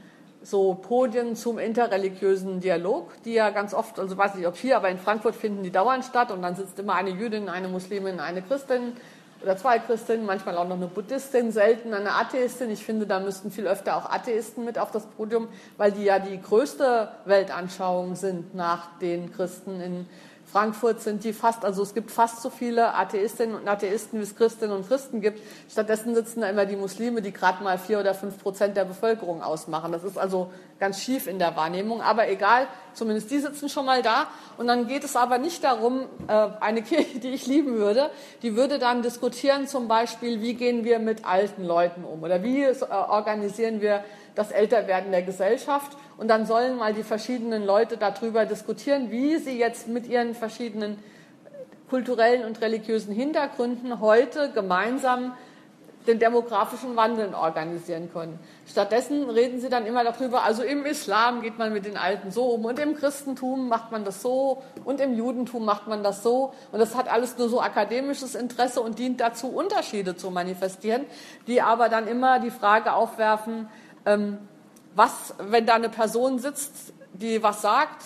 [0.46, 4.88] so Podien zum interreligiösen Dialog, die ja ganz oft, also weiß nicht ob hier, aber
[4.88, 8.42] in Frankfurt finden die dauernd statt und dann sitzt immer eine Jüdin, eine Muslimin, eine
[8.42, 8.92] Christin
[9.42, 12.70] oder zwei Christinnen, manchmal auch noch eine Buddhistin, selten eine Atheistin.
[12.70, 16.20] Ich finde, da müssten viel öfter auch Atheisten mit auf das Podium, weil die ja
[16.20, 20.06] die größte Weltanschauung sind nach den Christen in
[20.46, 24.36] Frankfurt sind die fast, also es gibt fast so viele Atheistinnen und Atheisten, wie es
[24.36, 25.40] Christinnen und Christen gibt.
[25.68, 29.42] Stattdessen sitzen da immer die Muslime, die gerade mal vier oder fünf Prozent der Bevölkerung
[29.42, 29.90] ausmachen.
[29.90, 32.00] Das ist also ganz schief in der Wahrnehmung.
[32.00, 34.28] Aber egal, zumindest die sitzen schon mal da.
[34.56, 38.10] Und dann geht es aber nicht darum, äh, eine Kirche, die ich lieben würde,
[38.42, 42.62] die würde dann diskutieren zum Beispiel, wie gehen wir mit alten Leuten um oder wie
[42.62, 44.04] äh, organisieren wir
[44.36, 45.96] das Älterwerden der Gesellschaft.
[46.16, 50.98] Und dann sollen mal die verschiedenen Leute darüber diskutieren, wie sie jetzt mit ihren verschiedenen
[51.90, 55.32] kulturellen und religiösen Hintergründen heute gemeinsam
[56.06, 58.38] den demografischen Wandel organisieren können.
[58.66, 62.44] Stattdessen reden sie dann immer darüber, also im Islam geht man mit den Alten so
[62.44, 66.52] um und im Christentum macht man das so und im Judentum macht man das so.
[66.72, 71.04] Und das hat alles nur so akademisches Interesse und dient dazu, Unterschiede zu manifestieren,
[71.46, 73.68] die aber dann immer die Frage aufwerfen,
[74.06, 74.38] ähm,
[74.94, 78.02] was, wenn da eine Person sitzt, die was sagt,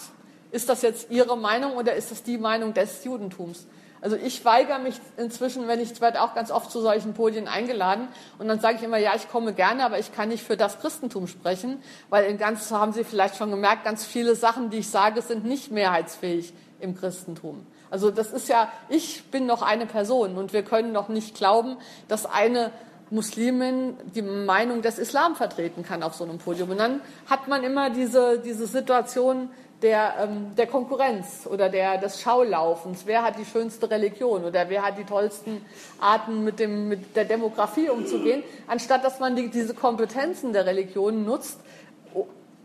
[0.50, 3.66] ist das jetzt ihre Meinung oder ist das die Meinung des Judentums?
[4.02, 8.08] Also ich weigere mich inzwischen, wenn ich werde auch ganz oft zu solchen Podien eingeladen
[8.38, 10.80] und dann sage ich immer, ja, ich komme gerne, aber ich kann nicht für das
[10.80, 14.88] Christentum sprechen, weil in ganz haben Sie vielleicht schon gemerkt, ganz viele Sachen, die ich
[14.88, 17.66] sage, sind nicht mehrheitsfähig im Christentum.
[17.90, 21.76] Also das ist ja, ich bin noch eine Person und wir können noch nicht glauben,
[22.08, 22.72] dass eine
[23.10, 26.70] Muslimin die Meinung des Islam vertreten kann auf so einem Podium.
[26.70, 29.50] Und dann hat man immer diese, diese Situation
[29.82, 33.02] der, ähm, der Konkurrenz oder der, des Schaulaufens.
[33.06, 35.64] Wer hat die schönste Religion oder wer hat die tollsten
[36.00, 41.24] Arten, mit, dem, mit der Demografie umzugehen, anstatt dass man die, diese Kompetenzen der Religionen
[41.24, 41.60] nutzt,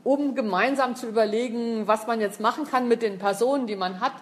[0.04, 4.14] um gemeinsam zu überlegen, was man jetzt machen kann mit den Personen, die man hat,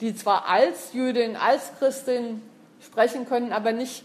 [0.00, 2.42] die zwar als Jüdin, als Christin
[2.80, 4.04] sprechen können, aber nicht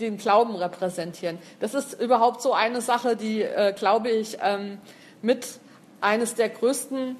[0.00, 1.38] den Glauben repräsentieren.
[1.60, 4.78] Das ist überhaupt so eine Sache, die, äh, glaube ich, ähm,
[5.22, 5.58] mit
[6.00, 7.16] eines der größten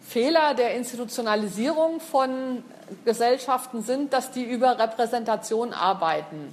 [0.00, 2.62] Fehler der Institutionalisierung von
[3.04, 6.52] Gesellschaften sind, dass die über Repräsentation arbeiten.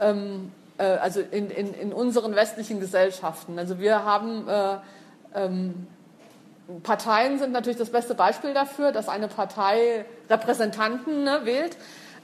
[0.00, 3.58] Ähm, äh, also in, in, in, unseren westlichen Gesellschaften.
[3.58, 4.76] Also wir haben äh,
[5.34, 5.86] ähm,
[6.82, 11.76] Parteien sind natürlich das beste Beispiel dafür, dass eine Partei Repräsentanten ne, wählt.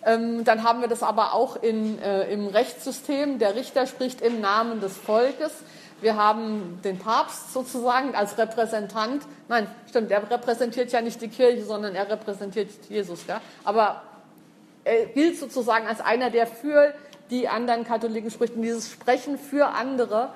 [0.09, 3.39] Ähm, dann haben wir das aber auch in, äh, im Rechtssystem.
[3.39, 5.53] Der Richter spricht im Namen des Volkes.
[6.01, 9.23] Wir haben den Papst sozusagen als Repräsentant.
[9.49, 13.27] Nein, stimmt, er repräsentiert ja nicht die Kirche, sondern er repräsentiert Jesus.
[13.27, 13.43] Ja?
[13.65, 14.03] Aber
[14.85, 16.95] er gilt sozusagen als einer, der für
[17.31, 18.55] die anderen Katholiken spricht.
[18.55, 20.31] Und dieses Sprechen für andere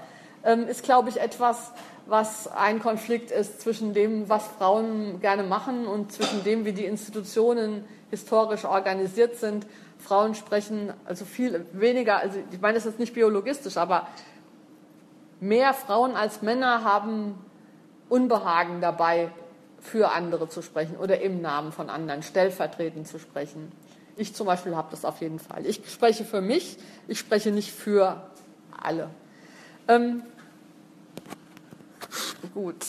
[0.45, 1.73] ähm, ist, glaube ich, etwas,
[2.05, 6.85] was ein Konflikt ist zwischen dem, was Frauen gerne machen und zwischen dem, wie die
[6.85, 9.67] Institutionen historisch organisiert sind.
[9.99, 14.07] Frauen sprechen also viel weniger, also ich meine, das ist nicht biologistisch, aber
[15.41, 17.35] mehr Frauen als Männer haben
[18.11, 19.31] Unbehagen dabei,
[19.81, 23.73] für andere zu sprechen oder im Namen von anderen stellvertretend zu sprechen.
[24.17, 25.67] Ich zum Beispiel habe das auf jeden Fall.
[25.67, 26.77] Ich spreche für mich,
[27.09, 28.31] ich spreche nicht für
[28.81, 29.09] alle.
[29.89, 30.23] Ähm,
[32.55, 32.85] gut.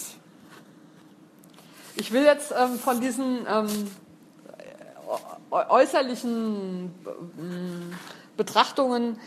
[1.96, 3.88] Ich will jetzt ähm, von diesen ähm,
[5.54, 7.96] äußerlichen äh,
[8.38, 9.20] Betrachtungen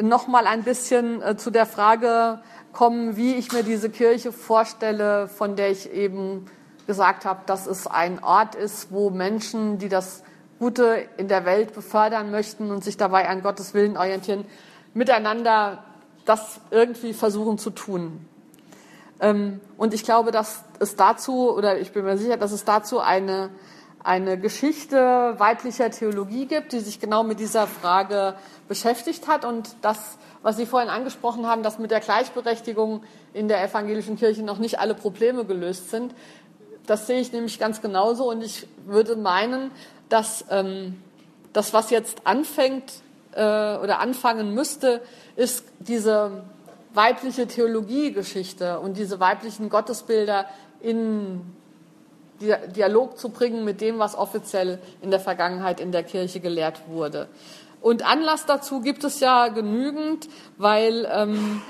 [0.00, 2.40] noch mal ein bisschen äh, zu der Frage
[2.72, 6.46] kommen, wie ich mir diese Kirche vorstelle, von der ich eben
[6.86, 10.22] gesagt habe, dass es ein Ort ist, wo Menschen, die das
[10.58, 14.44] Gute in der Welt befördern möchten und sich dabei an Gottes Willen orientieren,
[14.94, 15.84] miteinander
[16.24, 18.26] das irgendwie versuchen zu tun.
[19.20, 23.00] Ähm, und ich glaube, dass es dazu, oder ich bin mir sicher, dass es dazu
[23.00, 23.50] eine,
[24.04, 28.34] eine Geschichte weiblicher Theologie gibt, die sich genau mit dieser Frage
[28.68, 33.62] beschäftigt hat und das was Sie vorhin angesprochen haben, dass mit der Gleichberechtigung in der
[33.64, 36.14] evangelischen Kirche noch nicht alle Probleme gelöst sind.
[36.86, 39.70] Das sehe ich nämlich ganz genauso und ich würde meinen,
[40.08, 41.00] dass ähm,
[41.52, 42.92] das, was jetzt anfängt
[43.32, 45.00] äh, oder anfangen müsste,
[45.36, 46.42] ist diese
[46.92, 50.46] weibliche Theologiegeschichte und diese weiblichen Gottesbilder
[50.80, 51.40] in
[52.42, 57.28] Dialog zu bringen mit dem, was offiziell in der Vergangenheit in der Kirche gelehrt wurde.
[57.80, 61.62] Und Anlass dazu gibt es ja genügend, weil ähm,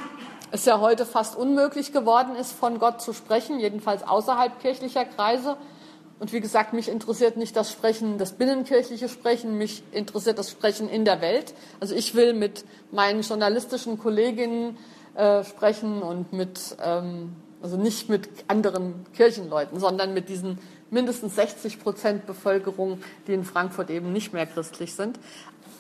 [0.51, 5.57] es ja heute fast unmöglich geworden ist, von Gott zu sprechen, jedenfalls außerhalb kirchlicher Kreise.
[6.21, 10.89] Und wie gesagt, mich interessiert nicht das Sprechen, das binnenkirchliche Sprechen, mich interessiert das Sprechen
[10.89, 11.55] in der Welt.
[11.81, 14.77] Also ich will mit meinen journalistischen Kolleginnen
[15.15, 20.59] äh, sprechen und mit, ähm, also nicht mit anderen Kirchenleuten, sondern mit diesen
[20.91, 25.19] mindestens 60 Prozent Bevölkerung, die in Frankfurt eben nicht mehr christlich sind.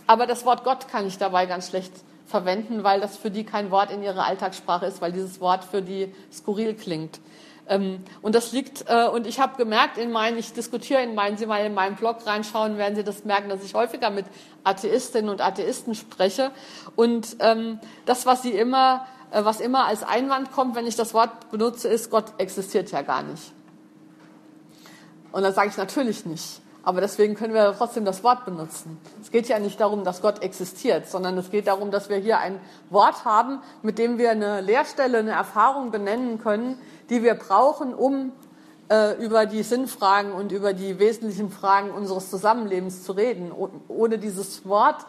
[0.06, 1.92] Aber das Wort Gott kann ich dabei ganz schlecht
[2.26, 5.82] verwenden, weil das für die kein Wort in ihrer Alltagssprache ist, weil dieses Wort für
[5.82, 7.20] die skurril klingt.
[7.68, 11.36] Ähm, und das liegt, äh, und ich habe gemerkt, in meinen, ich diskutiere in meinen,
[11.36, 14.26] Sie mal in meinen Blog reinschauen, werden Sie das merken, dass ich häufiger mit
[14.64, 16.50] Atheistinnen und Atheisten spreche.
[16.96, 21.50] Und ähm, das, was Sie immer, was immer als Einwand kommt, wenn ich das Wort
[21.50, 23.52] benutze, ist, Gott existiert ja gar nicht.
[25.32, 26.60] Und dann sage ich natürlich nicht.
[26.84, 28.98] Aber deswegen können wir trotzdem das Wort benutzen.
[29.22, 32.38] Es geht ja nicht darum, dass Gott existiert, sondern es geht darum, dass wir hier
[32.38, 32.58] ein
[32.90, 38.32] Wort haben, mit dem wir eine Lehrstelle, eine Erfahrung benennen können, die wir brauchen, um
[38.90, 43.52] äh, über die Sinnfragen und über die wesentlichen Fragen unseres Zusammenlebens zu reden.
[43.86, 45.06] Ohne dieses Wort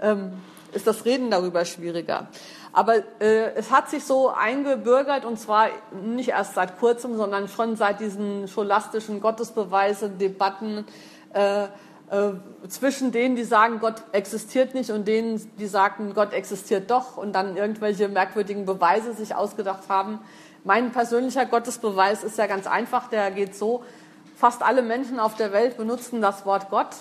[0.00, 0.32] ähm,
[0.72, 2.28] ist das Reden darüber schwieriger.
[2.74, 7.76] Aber äh, es hat sich so eingebürgert und zwar nicht erst seit kurzem, sondern schon
[7.76, 10.84] seit diesen scholastischen Gottesbeweisen, Debatten
[11.32, 11.68] äh, äh,
[12.68, 17.32] zwischen denen, die sagen, Gott existiert nicht und denen, die sagen, Gott existiert doch und
[17.32, 20.18] dann irgendwelche merkwürdigen Beweise sich ausgedacht haben.
[20.64, 23.84] Mein persönlicher Gottesbeweis ist ja ganz einfach, der geht so,
[24.34, 26.96] fast alle Menschen auf der Welt benutzen das Wort Gott.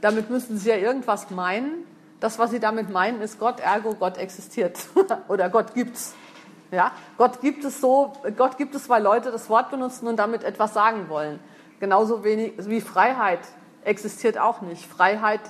[0.00, 1.86] Damit müssen sie ja irgendwas meinen.
[2.22, 4.78] Das, was sie damit meinen, ist Gott, ergo Gott existiert
[5.28, 6.14] oder Gott gibt's.
[6.70, 10.44] Ja, Gott gibt es so, Gott gibt es, weil Leute das Wort benutzen und damit
[10.44, 11.40] etwas sagen wollen.
[11.80, 13.40] Genauso wenig wie Freiheit
[13.82, 14.86] existiert auch nicht.
[14.86, 15.40] Freiheit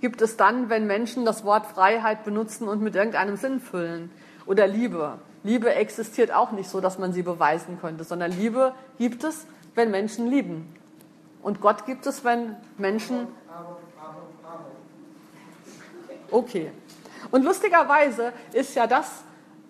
[0.00, 4.10] gibt es dann, wenn Menschen das Wort Freiheit benutzen und mit irgendeinem Sinn füllen.
[4.46, 5.18] Oder Liebe.
[5.44, 9.92] Liebe existiert auch nicht so, dass man sie beweisen könnte, sondern Liebe gibt es, wenn
[9.92, 10.74] Menschen lieben.
[11.40, 13.28] Und Gott gibt es, wenn Menschen.
[16.34, 16.72] Okay.
[17.30, 19.06] Und lustigerweise ist ja das,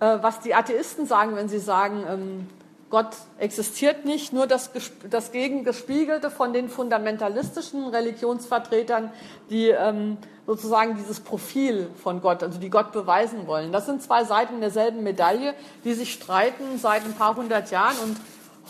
[0.01, 2.47] äh, was die Atheisten sagen, wenn sie sagen, ähm,
[2.89, 4.71] Gott existiert nicht, nur das,
[5.11, 9.13] das Gegengespiegelte von den fundamentalistischen Religionsvertretern,
[9.51, 13.71] die ähm, sozusagen dieses Profil von Gott, also die Gott beweisen wollen.
[13.71, 15.53] Das sind zwei Seiten derselben Medaille,
[15.85, 18.17] die sich streiten seit ein paar hundert Jahren und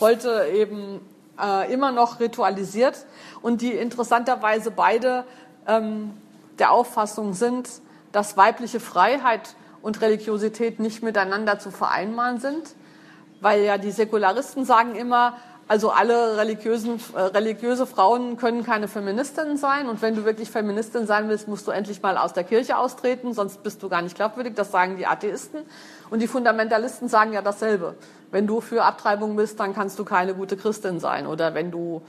[0.01, 0.99] heute eben
[1.41, 3.05] äh, immer noch ritualisiert
[3.41, 5.23] und die interessanterweise beide
[5.65, 6.11] ähm,
[6.59, 7.69] der Auffassung sind,
[8.15, 12.75] dass weibliche Freiheit und Religiosität nicht miteinander zu vereinbaren sind
[13.41, 19.57] weil ja die Säkularisten sagen immer, also alle religiösen, äh, religiöse Frauen können keine Feministinnen
[19.57, 19.87] sein.
[19.87, 23.33] Und wenn du wirklich Feministin sein willst, musst du endlich mal aus der Kirche austreten,
[23.33, 24.53] sonst bist du gar nicht glaubwürdig.
[24.55, 25.59] Das sagen die Atheisten.
[26.09, 27.95] Und die Fundamentalisten sagen ja dasselbe.
[28.31, 31.25] Wenn du für Abtreibung bist, dann kannst du keine gute Christin sein.
[31.25, 32.01] Oder wenn du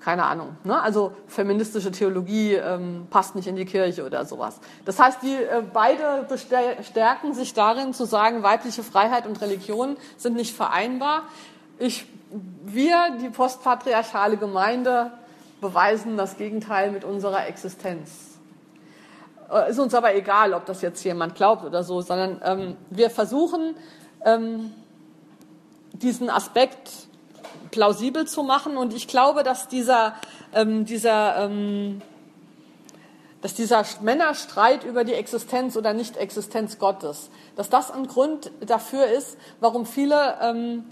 [0.00, 0.56] keine Ahnung.
[0.64, 0.80] Ne?
[0.80, 4.58] Also feministische Theologie ähm, passt nicht in die Kirche oder sowas.
[4.84, 10.36] Das heißt, die äh, beide bestärken sich darin zu sagen, weibliche Freiheit und Religion sind
[10.36, 11.24] nicht vereinbar.
[11.78, 12.06] Ich,
[12.64, 15.12] wir, die postpatriarchale Gemeinde,
[15.60, 18.38] beweisen das Gegenteil mit unserer Existenz.
[19.50, 23.10] Äh, ist uns aber egal, ob das jetzt jemand glaubt oder so, sondern ähm, wir
[23.10, 23.74] versuchen,
[24.24, 24.72] ähm,
[25.92, 26.90] diesen Aspekt
[27.70, 28.76] plausibel zu machen.
[28.76, 30.14] Und ich glaube, dass dieser,
[30.54, 32.02] ähm, dieser, ähm,
[33.42, 39.38] dass dieser Männerstreit über die Existenz oder Nicht-Existenz Gottes, dass das ein Grund dafür ist,
[39.60, 40.84] warum viele ähm,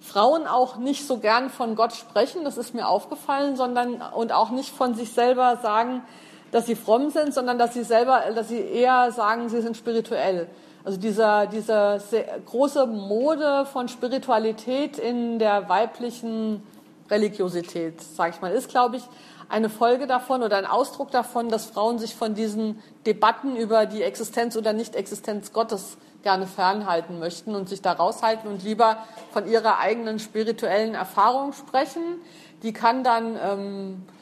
[0.00, 4.50] Frauen auch nicht so gern von Gott sprechen, das ist mir aufgefallen, sondern und auch
[4.50, 6.02] nicht von sich selber sagen,
[6.50, 10.48] dass sie fromm sind, sondern dass sie selber, dass sie eher sagen, sie sind spirituell.
[10.84, 12.00] Also dieser, diese
[12.46, 16.62] große Mode von Spiritualität in der weiblichen
[17.10, 19.02] Religiosität, sage ich mal, ist, glaube ich,
[19.48, 24.02] eine Folge davon oder ein Ausdruck davon, dass Frauen sich von diesen Debatten über die
[24.02, 28.98] Existenz oder Nicht-Existenz Gottes gerne fernhalten möchten und sich da raushalten und lieber
[29.32, 32.02] von ihrer eigenen spirituellen Erfahrung sprechen.
[32.62, 34.17] Die kann dann ähm, äh,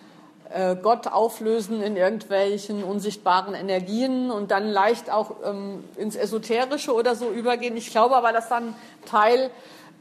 [0.83, 7.31] Gott auflösen in irgendwelchen unsichtbaren Energien und dann leicht auch ähm, ins Esoterische oder so
[7.31, 7.77] übergehen.
[7.77, 8.75] Ich glaube aber, dass dann
[9.07, 9.51] Teil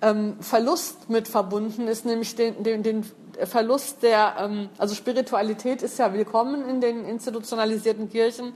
[0.01, 3.05] ähm, Verlust mit verbunden ist, nämlich den, den, den
[3.43, 8.53] Verlust der, ähm, also Spiritualität ist ja willkommen in den institutionalisierten Kirchen,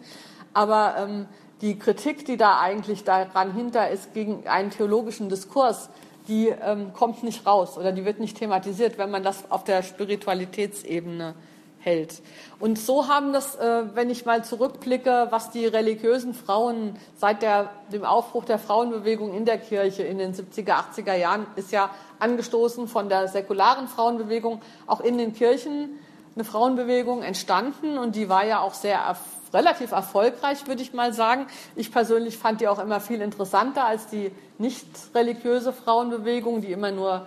[0.54, 1.26] aber ähm,
[1.62, 5.90] die Kritik, die da eigentlich daran hinter ist gegen einen theologischen Diskurs,
[6.28, 9.84] die ähm, kommt nicht raus oder die wird nicht thematisiert, wenn man das auf der
[9.84, 11.34] Spiritualitätsebene
[11.80, 12.22] hält.
[12.60, 17.70] Und so haben das, äh, wenn ich mal zurückblicke, was die religiösen Frauen seit der,
[17.92, 21.90] dem Aufbruch der Frauenbewegung in der Kirche in den 70er, 80er Jahren ist ja
[22.20, 26.00] angestoßen von der säkularen Frauenbewegung, auch in den Kirchen
[26.36, 29.16] eine Frauenbewegung entstanden und die war ja auch sehr
[29.54, 31.48] relativ erfolgreich, würde ich mal sagen.
[31.76, 36.92] Ich persönlich fand die auch immer viel interessanter als die nicht religiöse Frauenbewegung, die immer
[36.92, 37.26] nur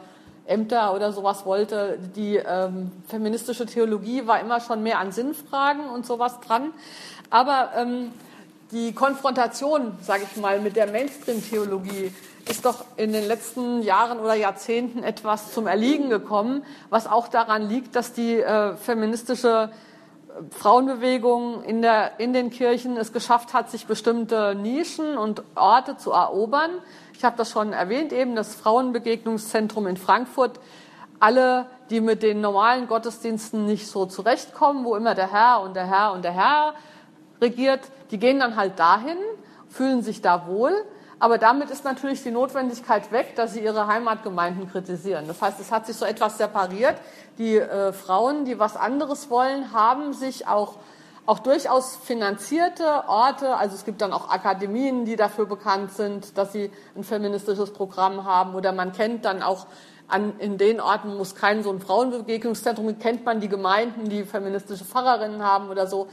[0.52, 1.98] Ämter oder sowas wollte.
[2.14, 6.70] Die ähm, feministische Theologie war immer schon mehr an Sinnfragen und sowas dran.
[7.30, 8.12] Aber ähm,
[8.70, 12.12] die Konfrontation, sage ich mal, mit der Mainstream-Theologie
[12.48, 17.68] ist doch in den letzten Jahren oder Jahrzehnten etwas zum Erliegen gekommen, was auch daran
[17.68, 19.70] liegt, dass die äh, feministische
[20.50, 26.12] Frauenbewegung in, der, in den Kirchen es geschafft hat, sich bestimmte Nischen und Orte zu
[26.12, 26.70] erobern.
[27.14, 30.58] Ich habe das schon erwähnt, eben das Frauenbegegnungszentrum in Frankfurt.
[31.20, 35.86] Alle, die mit den normalen Gottesdiensten nicht so zurechtkommen, wo immer der Herr und der
[35.86, 36.74] Herr und der Herr
[37.40, 39.18] regiert, die gehen dann halt dahin,
[39.68, 40.72] fühlen sich da wohl
[41.22, 45.28] aber damit ist natürlich die Notwendigkeit weg, dass sie ihre Heimatgemeinden kritisieren.
[45.28, 46.96] Das heißt, es hat sich so etwas separiert.
[47.38, 50.78] Die äh, Frauen, die was anderes wollen, haben sich auch
[51.24, 56.50] auch durchaus finanzierte Orte, also es gibt dann auch Akademien, die dafür bekannt sind, dass
[56.50, 59.68] sie ein feministisches Programm haben oder man kennt dann auch
[60.08, 64.84] an, in den Orten muss kein so ein Frauenbegegnungszentrum, kennt man die Gemeinden, die feministische
[64.84, 66.08] Pfarrerinnen haben oder so.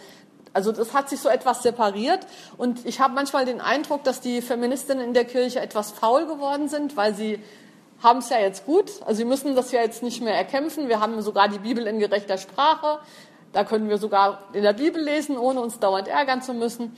[0.53, 2.25] Also das hat sich so etwas separiert
[2.57, 6.67] und ich habe manchmal den Eindruck, dass die Feministinnen in der Kirche etwas faul geworden
[6.69, 7.39] sind, weil sie
[8.01, 8.91] haben es ja jetzt gut.
[9.05, 10.87] Also sie müssen das ja jetzt nicht mehr erkämpfen.
[10.87, 12.99] Wir haben sogar die Bibel in gerechter Sprache.
[13.51, 16.95] Da können wir sogar in der Bibel lesen, ohne uns dauernd ärgern zu müssen.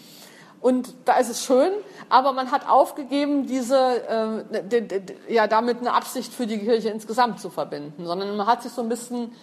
[0.61, 1.71] Und da ist es schön,
[2.07, 7.49] aber man hat aufgegeben, diese, äh, ja, damit eine Absicht für die Kirche insgesamt zu
[7.49, 9.33] verbinden, sondern man hat sich so ein bisschen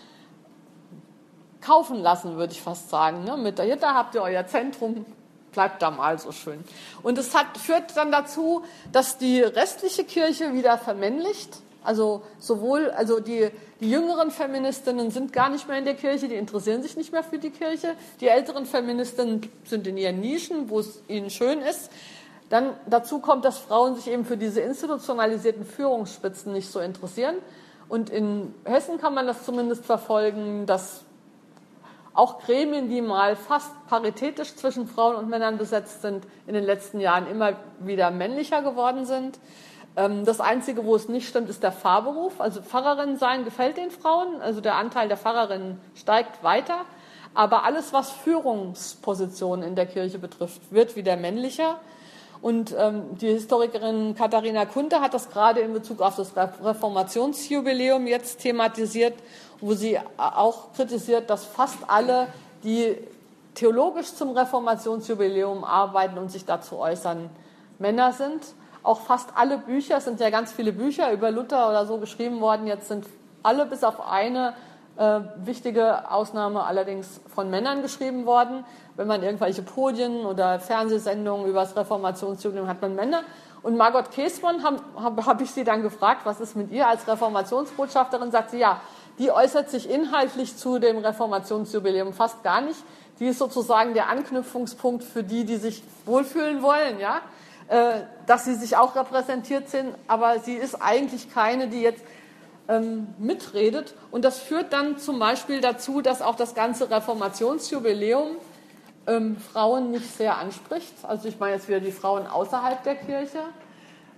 [1.61, 3.24] kaufen lassen, würde ich fast sagen.
[3.24, 3.36] Ne?
[3.36, 5.04] Mit der da habt ihr euer Zentrum,
[5.52, 6.62] bleibt da mal so schön.
[7.02, 11.59] Und es hat, führt dann dazu, dass die restliche Kirche wieder vermännlicht.
[11.82, 13.50] Also sowohl, also die,
[13.80, 17.22] die jüngeren Feministinnen sind gar nicht mehr in der Kirche, die interessieren sich nicht mehr
[17.22, 17.94] für die Kirche.
[18.20, 21.90] Die älteren Feministinnen sind in ihren Nischen, wo es ihnen schön ist.
[22.50, 27.36] Dann dazu kommt, dass Frauen sich eben für diese institutionalisierten Führungsspitzen nicht so interessieren.
[27.88, 31.04] Und in Hessen kann man das zumindest verfolgen, dass
[32.19, 36.99] auch Gremien, die mal fast paritätisch zwischen Frauen und Männern besetzt sind, in den letzten
[36.99, 39.39] Jahren immer wieder männlicher geworden sind.
[39.97, 42.41] Ähm, das Einzige, wo es nicht stimmt, ist der Fahrberuf.
[42.41, 44.41] Also Pfarrerin sein gefällt den Frauen.
[44.41, 46.81] Also der Anteil der Pfarrerinnen steigt weiter.
[47.35, 51.79] Aber alles, was Führungspositionen in der Kirche betrifft, wird wieder männlicher.
[52.41, 58.41] Und ähm, die Historikerin Katharina Kunte hat das gerade in Bezug auf das Reformationsjubiläum jetzt
[58.41, 59.14] thematisiert,
[59.61, 62.28] wo sie auch kritisiert, dass fast alle,
[62.62, 62.96] die
[63.54, 67.28] theologisch zum Reformationsjubiläum arbeiten und sich dazu äußern,
[67.78, 68.42] Männer sind.
[68.82, 72.40] Auch fast alle Bücher, es sind ja ganz viele Bücher über Luther oder so geschrieben
[72.40, 73.06] worden, jetzt sind
[73.42, 74.54] alle bis auf eine
[74.96, 78.64] äh, wichtige Ausnahme allerdings von Männern geschrieben worden.
[78.96, 83.22] Wenn man irgendwelche Podien oder Fernsehsendungen über das Reformationsjubiläum hat man Männer.
[83.62, 87.06] Und Margot Käßmann habe hab, hab ich sie dann gefragt, was ist mit ihr als
[87.06, 88.30] Reformationsbotschafterin?
[88.30, 88.80] Sagt sie, ja,
[89.19, 92.79] die äußert sich inhaltlich zu dem Reformationsjubiläum fast gar nicht.
[93.21, 97.21] Die ist sozusagen der Anknüpfungspunkt für die, die sich wohlfühlen wollen, ja,
[97.69, 102.03] äh, dass sie sich auch repräsentiert sind, aber sie ist eigentlich keine, die jetzt
[102.69, 103.95] ähm, mitredet.
[104.11, 108.37] Und das führt dann zum Beispiel dazu, dass auch das ganze Reformationsjubiläum
[109.07, 110.93] ähm, Frauen nicht sehr anspricht.
[111.03, 113.41] Also ich meine jetzt wieder die Frauen außerhalb der Kirche.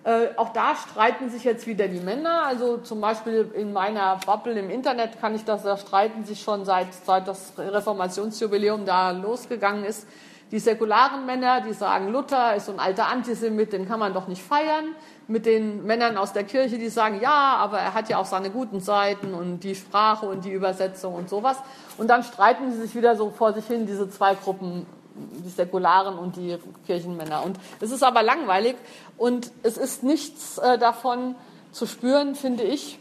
[0.03, 2.45] Äh, auch da streiten sich jetzt wieder die Männer.
[2.47, 6.65] Also zum Beispiel in meiner Bubble im Internet kann ich das, da streiten sich schon
[6.65, 10.07] seit, seit das Reformationsjubiläum da losgegangen ist.
[10.53, 14.27] Die säkularen Männer, die sagen, Luther ist so ein alter Antisemit, den kann man doch
[14.27, 14.97] nicht feiern
[15.29, 18.51] mit den Männern aus der Kirche, die sagen, ja, aber er hat ja auch seine
[18.51, 21.57] guten Seiten und die Sprache und die Übersetzung und sowas.
[21.99, 26.19] Und dann streiten sie sich wieder so vor sich hin, diese zwei Gruppen, die Säkularen
[26.19, 27.45] und die Kirchenmänner.
[27.45, 28.75] Und es ist aber langweilig
[29.21, 31.35] und es ist nichts äh, davon
[31.73, 32.99] zu spüren, finde ich,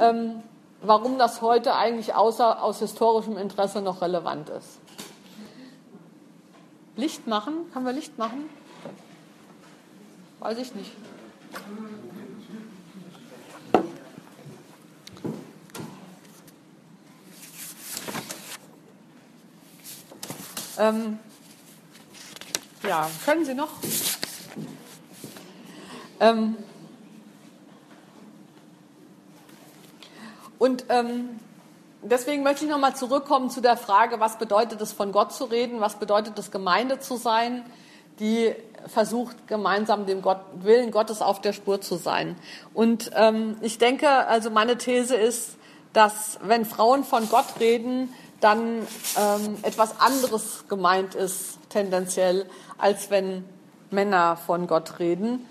[0.00, 0.42] ähm,
[0.82, 4.80] warum das heute eigentlich außer aus historischem Interesse noch relevant ist.
[6.96, 7.70] Licht machen?
[7.72, 8.50] Kann wir Licht machen?
[10.40, 10.90] Weiß ich nicht.
[20.76, 21.20] Ähm,
[22.82, 23.70] ja, können Sie noch?
[26.20, 26.56] Ähm,
[30.58, 31.40] und ähm,
[32.02, 35.80] deswegen möchte ich nochmal zurückkommen zu der Frage, was bedeutet es, von Gott zu reden,
[35.80, 37.64] was bedeutet es, Gemeinde zu sein,
[38.20, 38.54] die
[38.86, 42.36] versucht, gemeinsam dem Gott, Willen Gottes auf der Spur zu sein.
[42.72, 45.56] Und ähm, ich denke, also meine These ist,
[45.92, 48.86] dass wenn Frauen von Gott reden, dann
[49.16, 52.46] ähm, etwas anderes gemeint ist, tendenziell,
[52.78, 53.44] als wenn
[53.90, 55.46] Männer von Gott reden.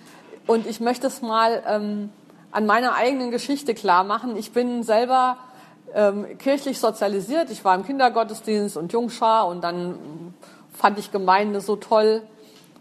[0.48, 2.12] Und ich möchte es mal ähm,
[2.52, 4.38] an meiner eigenen Geschichte klar machen.
[4.38, 5.38] Ich bin selber
[5.94, 7.50] ähm, kirchlich sozialisiert.
[7.50, 10.34] Ich war im Kindergottesdienst und Jungschar und dann
[10.72, 12.22] fand ich Gemeinde so toll,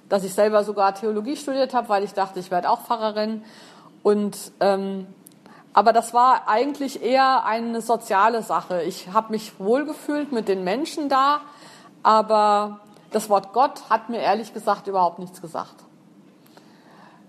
[0.08, 3.44] dass ich selber sogar Theologie studiert habe, weil ich dachte, ich werde auch Pfarrerin.
[4.02, 5.06] Und ähm,
[5.72, 8.82] aber das war eigentlich eher eine soziale Sache.
[8.82, 11.40] Ich habe mich wohlgefühlt mit den Menschen da,
[12.02, 15.83] aber das Wort Gott hat mir ehrlich gesagt überhaupt nichts gesagt.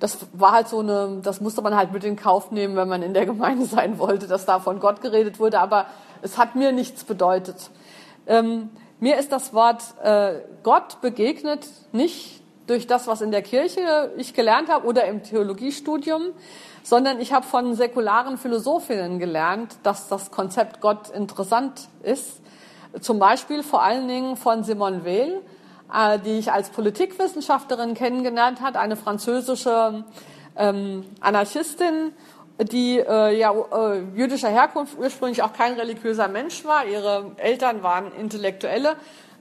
[0.06, 3.02] Das war halt so eine, das musste man halt mit in Kauf nehmen, wenn man
[3.02, 5.88] in der Gemeinde sein wollte, dass da von Gott geredet wurde, aber
[6.22, 7.72] es hat mir nichts bedeutet.
[8.28, 14.12] Ähm, mir ist das Wort äh, Gott begegnet nicht durch das, was in der Kirche
[14.16, 16.34] ich gelernt habe oder im Theologiestudium,
[16.84, 22.42] sondern ich habe von säkularen Philosophinnen gelernt, dass das Konzept Gott interessant ist.
[23.02, 25.42] Zum Beispiel vor allen Dingen von Simone Weil,
[26.26, 30.04] die ich als Politikwissenschaftlerin kennengelernt hat, eine französische
[30.56, 32.14] ähm, Anarchistin,
[32.60, 36.86] die äh, ja äh, jüdischer Herkunft ursprünglich auch kein religiöser Mensch war.
[36.86, 38.96] Ihre Eltern waren Intellektuelle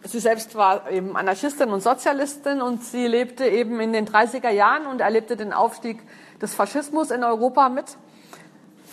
[0.07, 4.87] Sie selbst war eben Anarchistin und Sozialistin und sie lebte eben in den 30er Jahren
[4.87, 6.03] und erlebte den Aufstieg
[6.43, 7.97] des Faschismus in Europa mit.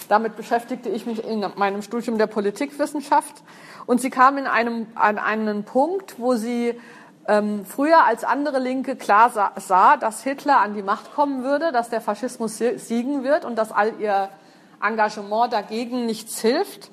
[0.07, 3.43] Damit beschäftigte ich mich in meinem Studium der Politikwissenschaft
[3.87, 6.79] und sie kam in einem, an einen Punkt, wo sie
[7.27, 11.71] ähm, früher als andere Linke klar sah, sah, dass Hitler an die Macht kommen würde,
[11.71, 14.29] dass der Faschismus siegen wird und dass all ihr
[14.81, 16.89] Engagement dagegen nichts hilft.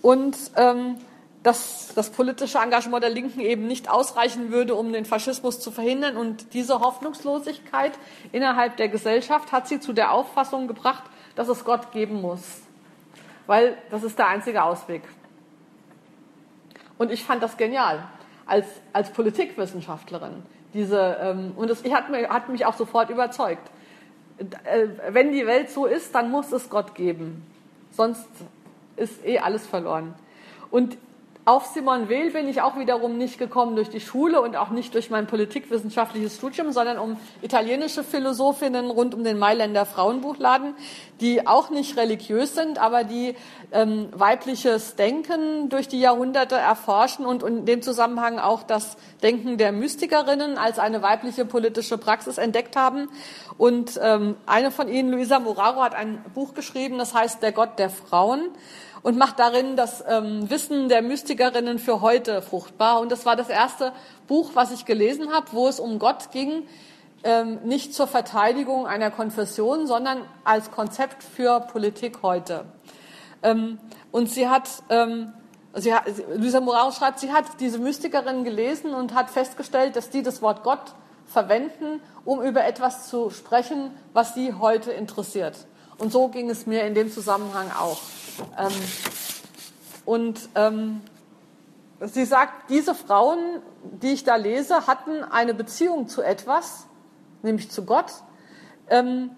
[0.00, 0.96] Und ähm,
[1.42, 6.16] dass das politische Engagement der Linken eben nicht ausreichen würde, um den Faschismus zu verhindern.
[6.16, 7.92] Und diese Hoffnungslosigkeit
[8.32, 11.04] innerhalb der Gesellschaft hat sie zu der Auffassung gebracht,
[11.36, 12.42] dass es Gott geben muss.
[13.46, 15.02] Weil das ist der einzige Ausweg.
[16.98, 18.02] Und ich fand das genial
[18.48, 20.42] als, als Politikwissenschaftlerin.
[20.74, 23.70] Diese, ähm, und das hat, mir, hat mich auch sofort überzeugt.
[24.38, 27.46] Äh, wenn die Welt so ist, dann muss es Gott geben.
[27.92, 28.28] Sonst
[28.96, 30.14] ist eh alles verloren.
[30.70, 30.98] Und
[31.48, 34.92] auf Simone Weil bin ich auch wiederum nicht gekommen durch die Schule und auch nicht
[34.92, 40.74] durch mein politikwissenschaftliches Studium, sondern um italienische Philosophinnen rund um den Mailänder Frauenbuchladen,
[41.22, 43.34] die auch nicht religiös sind, aber die
[43.72, 49.56] ähm, weibliches Denken durch die Jahrhunderte erforschen und, und in dem Zusammenhang auch das Denken
[49.56, 53.08] der Mystikerinnen als eine weibliche politische Praxis entdeckt haben.
[53.56, 57.78] Und ähm, eine von ihnen, Luisa Moraro, hat ein Buch geschrieben, das heißt Der Gott
[57.78, 58.50] der Frauen
[59.08, 63.00] und macht darin das ähm, Wissen der Mystikerinnen für heute fruchtbar.
[63.00, 63.94] Und das war das erste
[64.26, 66.64] Buch, was ich gelesen habe, wo es um Gott ging,
[67.24, 72.66] ähm, nicht zur Verteidigung einer Konfession, sondern als Konzept für Politik heute.
[73.42, 73.78] Ähm,
[74.12, 75.32] und sie hat, ähm,
[75.72, 76.02] sie hat,
[76.36, 80.64] Luisa Morales schreibt, sie hat diese Mystikerinnen gelesen und hat festgestellt, dass die das Wort
[80.64, 80.94] Gott
[81.24, 85.56] verwenden, um über etwas zu sprechen, was sie heute interessiert.
[85.98, 87.98] Und so ging es mir in dem Zusammenhang auch.
[88.56, 88.72] Ähm,
[90.04, 91.00] und ähm,
[92.00, 93.38] sie sagt, diese Frauen,
[93.82, 96.86] die ich da lese, hatten eine Beziehung zu etwas,
[97.42, 98.12] nämlich zu Gott,
[98.88, 99.30] ähm,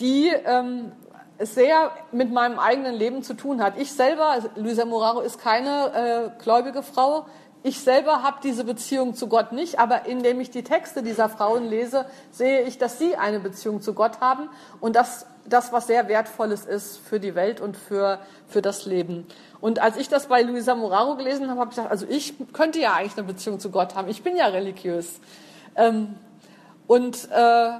[0.00, 0.92] die ähm,
[1.38, 3.78] sehr mit meinem eigenen Leben zu tun hat.
[3.78, 7.26] Ich selber, Luisa Moraro ist keine äh, gläubige Frau,
[7.66, 11.64] ich selber habe diese Beziehung zu Gott nicht, aber indem ich die Texte dieser Frauen
[11.64, 14.48] lese, sehe ich, dass sie eine Beziehung zu Gott haben
[14.80, 19.26] und dass das was sehr Wertvolles ist für die Welt und für, für das Leben.
[19.60, 22.78] Und als ich das bei Luisa Moraro gelesen habe, habe ich gedacht, also ich könnte
[22.78, 24.08] ja eigentlich eine Beziehung zu Gott haben.
[24.08, 25.18] Ich bin ja religiös.
[25.74, 26.14] Ähm,
[26.86, 27.70] und äh,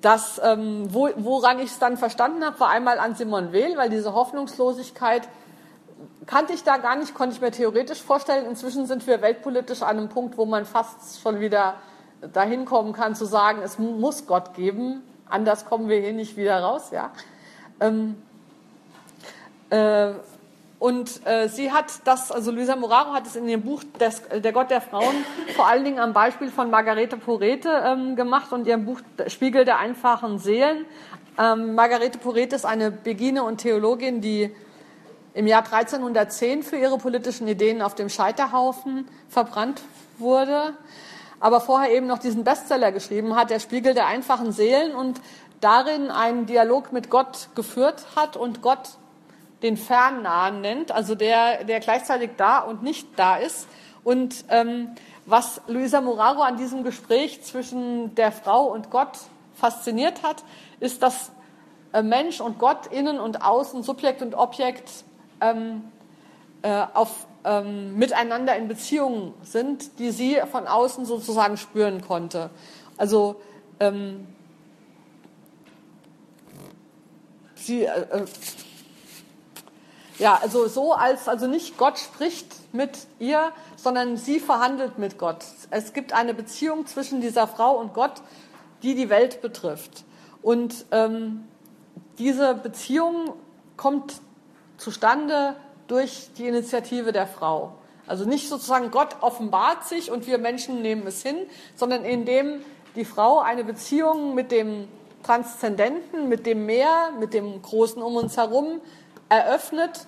[0.00, 3.90] das, ähm, wo, woran ich es dann verstanden habe, war einmal an Simon Weil, weil
[3.90, 5.28] diese Hoffnungslosigkeit
[6.26, 8.46] kannte ich da gar nicht, konnte ich mir theoretisch vorstellen.
[8.46, 11.74] Inzwischen sind wir weltpolitisch an einem Punkt, wo man fast schon wieder
[12.32, 16.60] dahin kommen kann, zu sagen, es muss Gott geben, anders kommen wir hier nicht wieder
[16.60, 16.90] raus.
[16.90, 17.12] Ja?
[17.80, 18.16] Ähm,
[19.70, 20.12] äh,
[20.78, 24.52] und äh, sie hat das, also Luisa Moraro hat es in ihrem Buch des, Der
[24.52, 25.14] Gott der Frauen
[25.56, 29.78] vor allen Dingen am Beispiel von Margarete Porete ähm, gemacht und ihrem Buch Spiegel der
[29.78, 30.84] einfachen Seelen.
[31.38, 34.54] Ähm, Margarete Porete ist eine Begine und Theologin, die
[35.34, 39.82] im Jahr 1310 für ihre politischen Ideen auf dem Scheiterhaufen verbrannt
[40.18, 40.74] wurde,
[41.40, 45.20] aber vorher eben noch diesen Bestseller geschrieben hat, der Spiegel der einfachen Seelen und
[45.60, 48.90] darin einen Dialog mit Gott geführt hat und Gott
[49.62, 53.66] den Fernnahen nennt, also der, der gleichzeitig da und nicht da ist.
[54.04, 54.90] Und ähm,
[55.26, 59.18] was Luisa Moraro an diesem Gespräch zwischen der Frau und Gott
[59.54, 60.44] fasziniert hat,
[60.80, 61.32] ist, dass
[61.92, 65.04] äh, Mensch und Gott innen und außen, Subjekt und Objekt
[65.44, 65.84] ähm,
[66.62, 72.50] äh, auf, ähm, miteinander in Beziehung sind, die sie von außen sozusagen spüren konnte.
[72.96, 73.36] Also
[73.80, 74.26] ähm,
[77.54, 78.24] sie, äh, äh,
[80.18, 85.44] ja, also so als, also nicht Gott spricht mit ihr, sondern sie verhandelt mit Gott.
[85.70, 88.22] Es gibt eine Beziehung zwischen dieser Frau und Gott,
[88.82, 90.04] die die Welt betrifft.
[90.40, 91.44] Und ähm,
[92.18, 93.34] diese Beziehung
[93.76, 94.20] kommt
[94.76, 95.56] zustande
[95.86, 97.72] durch die Initiative der Frau.
[98.06, 101.36] Also nicht sozusagen Gott offenbart sich und wir Menschen nehmen es hin,
[101.74, 102.62] sondern indem
[102.96, 104.88] die Frau eine Beziehung mit dem
[105.22, 108.80] Transzendenten, mit dem Meer, mit dem Großen um uns herum
[109.28, 110.06] eröffnet,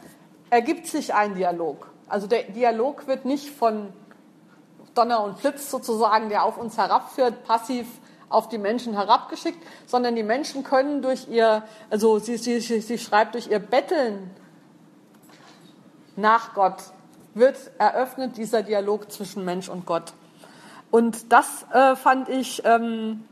[0.50, 1.88] ergibt sich ein Dialog.
[2.08, 3.92] Also der Dialog wird nicht von
[4.94, 7.86] Donner und Blitz sozusagen, der auf uns herabführt, passiv
[8.28, 13.34] auf die Menschen herabgeschickt, sondern die Menschen können durch ihr, also sie, sie, sie schreibt,
[13.34, 14.30] durch ihr Betteln
[16.16, 16.76] nach Gott
[17.34, 20.14] wird eröffnet dieser Dialog zwischen Mensch und Gott.
[20.90, 23.24] Und das äh, fand, ich, ähm,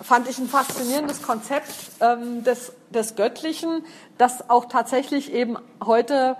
[0.00, 3.84] fand ich ein faszinierendes Konzept ähm, des, des Göttlichen,
[4.18, 6.36] das auch tatsächlich eben heute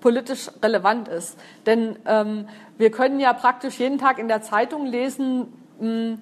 [0.00, 1.36] politisch relevant ist.
[1.66, 6.18] Denn ähm, wir können ja praktisch jeden Tag in der Zeitung lesen, mh,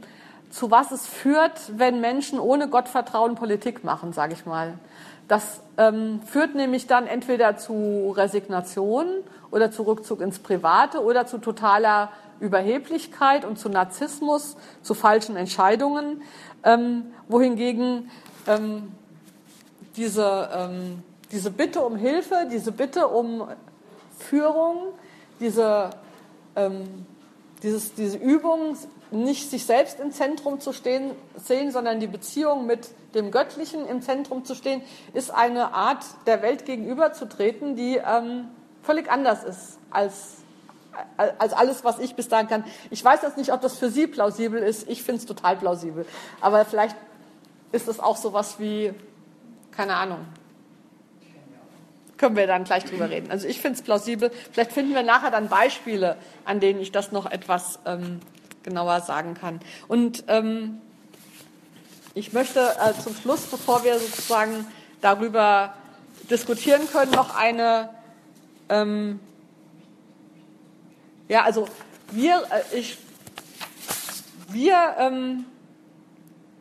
[0.51, 4.79] zu was es führt, wenn Menschen ohne Gottvertrauen Politik machen, sage ich mal.
[5.29, 9.07] Das ähm, führt nämlich dann entweder zu Resignation
[9.51, 12.11] oder zu Rückzug ins Private oder zu totaler
[12.41, 16.23] Überheblichkeit und zu Narzissmus, zu falschen Entscheidungen,
[16.63, 18.11] ähm, wohingegen
[18.47, 18.93] ähm,
[19.97, 23.49] diese, ähm, diese Bitte um Hilfe, diese Bitte um
[24.19, 24.89] Führung,
[25.41, 25.91] diese,
[26.57, 27.07] ähm,
[27.63, 28.77] dieses, diese Übung,
[29.15, 34.03] nicht sich selbst im Zentrum zu stehen, sehen, sondern die Beziehung mit dem Göttlichen im
[34.03, 38.49] Zentrum zu stehen, ist eine Art, der Welt gegenüberzutreten, die ähm,
[38.83, 40.37] völlig anders ist als,
[41.39, 42.65] als alles, was ich bis dahin kann.
[42.91, 44.89] Ich weiß jetzt nicht, ob das für Sie plausibel ist.
[44.89, 46.07] Ich finde es total plausibel.
[46.41, 46.97] Aber vielleicht
[47.73, 48.93] ist es auch sowas wie,
[49.73, 50.21] keine Ahnung,
[52.17, 53.31] können wir dann gleich drüber reden.
[53.31, 54.31] Also ich finde es plausibel.
[54.53, 58.21] Vielleicht finden wir nachher dann Beispiele, an denen ich das noch etwas ähm,
[58.65, 59.61] genauer sagen kann.
[59.87, 60.81] Und ähm,
[62.15, 64.67] ich möchte äh, zum Schluss, bevor wir sozusagen
[65.01, 65.75] darüber
[66.31, 67.91] diskutieren können, noch eine,
[68.69, 69.21] ähm,
[71.29, 71.69] ja, also
[72.11, 72.99] wir, äh, ich,
[74.49, 75.45] wir, ähm,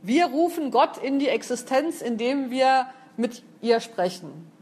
[0.02, 4.53] wir rufen Gott in die Existenz, indem wir mit ihr sprechen.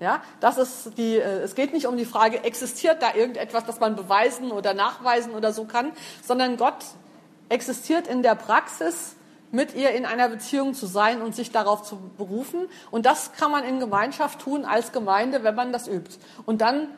[0.00, 3.80] Ja, das ist die, äh, es geht nicht um die Frage, existiert da irgendetwas, das
[3.80, 5.90] man beweisen oder nachweisen oder so kann,
[6.24, 6.84] sondern Gott
[7.48, 9.16] existiert in der Praxis,
[9.50, 12.68] mit ihr in einer Beziehung zu sein und sich darauf zu berufen.
[12.90, 16.18] Und das kann man in Gemeinschaft tun als Gemeinde, wenn man das übt.
[16.44, 16.88] Und dann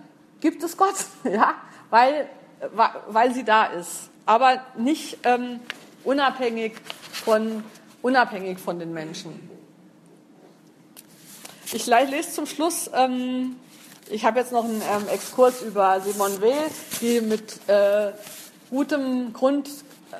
[0.40, 1.54] gibt es Gott, ja,
[1.90, 2.28] weil,
[3.08, 4.10] weil sie da ist.
[4.26, 5.60] Aber nicht ähm,
[6.04, 6.74] unabhängig,
[7.12, 7.64] von,
[8.02, 9.49] unabhängig von den Menschen.
[11.72, 13.54] Ich lese zum Schluss, ähm,
[14.10, 16.68] ich habe jetzt noch einen ähm, Exkurs über Simone Weil,
[17.00, 18.10] die mit äh,
[18.70, 19.68] gutem Grund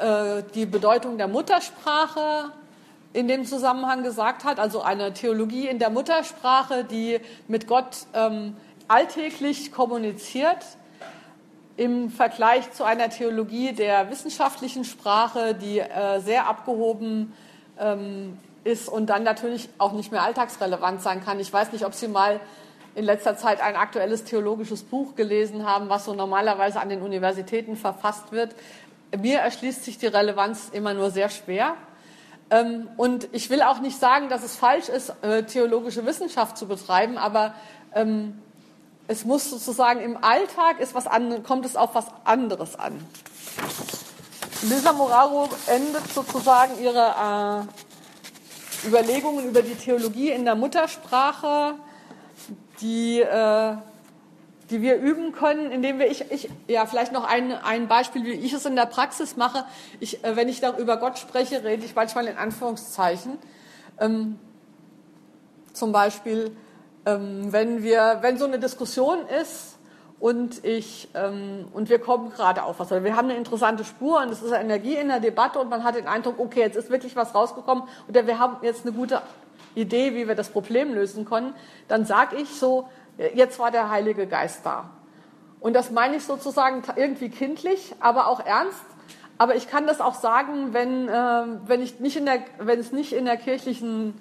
[0.00, 2.52] äh, die Bedeutung der Muttersprache
[3.12, 8.56] in dem Zusammenhang gesagt hat, also eine Theologie in der Muttersprache, die mit Gott ähm,
[8.86, 10.64] alltäglich kommuniziert,
[11.76, 17.32] im Vergleich zu einer Theologie der wissenschaftlichen Sprache, die äh, sehr abgehoben
[17.76, 21.40] ähm, ist und dann natürlich auch nicht mehr alltagsrelevant sein kann.
[21.40, 22.40] Ich weiß nicht, ob Sie mal
[22.94, 27.76] in letzter Zeit ein aktuelles theologisches Buch gelesen haben, was so normalerweise an den Universitäten
[27.76, 28.54] verfasst wird.
[29.16, 31.74] Mir erschließt sich die Relevanz immer nur sehr schwer.
[32.50, 36.66] Ähm, und ich will auch nicht sagen, dass es falsch ist, äh, theologische Wissenschaft zu
[36.66, 37.54] betreiben, aber
[37.94, 38.40] ähm,
[39.06, 43.04] es muss sozusagen im Alltag ist was an, kommt es auf was anderes an.
[44.62, 47.89] Lisa Moraro endet sozusagen ihre äh,
[48.86, 51.74] Überlegungen über die Theologie in der Muttersprache,
[52.80, 53.76] die, äh,
[54.70, 58.32] die wir üben können, indem wir, ich, ich ja, vielleicht noch ein, ein Beispiel, wie
[58.32, 59.64] ich es in der Praxis mache.
[59.98, 63.38] Ich, äh, wenn ich da über Gott spreche, rede ich manchmal in Anführungszeichen.
[63.98, 64.38] Ähm,
[65.72, 66.56] zum Beispiel,
[67.06, 69.78] ähm, wenn, wir, wenn so eine Diskussion ist,
[70.20, 72.90] und ich ähm, und wir kommen gerade auf was.
[72.90, 75.96] Wir haben eine interessante Spur und es ist Energie in der Debatte und man hat
[75.96, 79.22] den Eindruck, okay, jetzt ist wirklich was rausgekommen oder wir haben jetzt eine gute
[79.74, 81.54] Idee, wie wir das Problem lösen können.
[81.88, 82.88] Dann sage ich so,
[83.34, 84.90] jetzt war der Heilige Geist da.
[85.58, 88.84] Und das meine ich sozusagen irgendwie kindlich, aber auch ernst.
[89.38, 92.92] Aber ich kann das auch sagen, wenn, äh, wenn, ich nicht in der, wenn es
[92.92, 94.20] nicht in der kirchlichen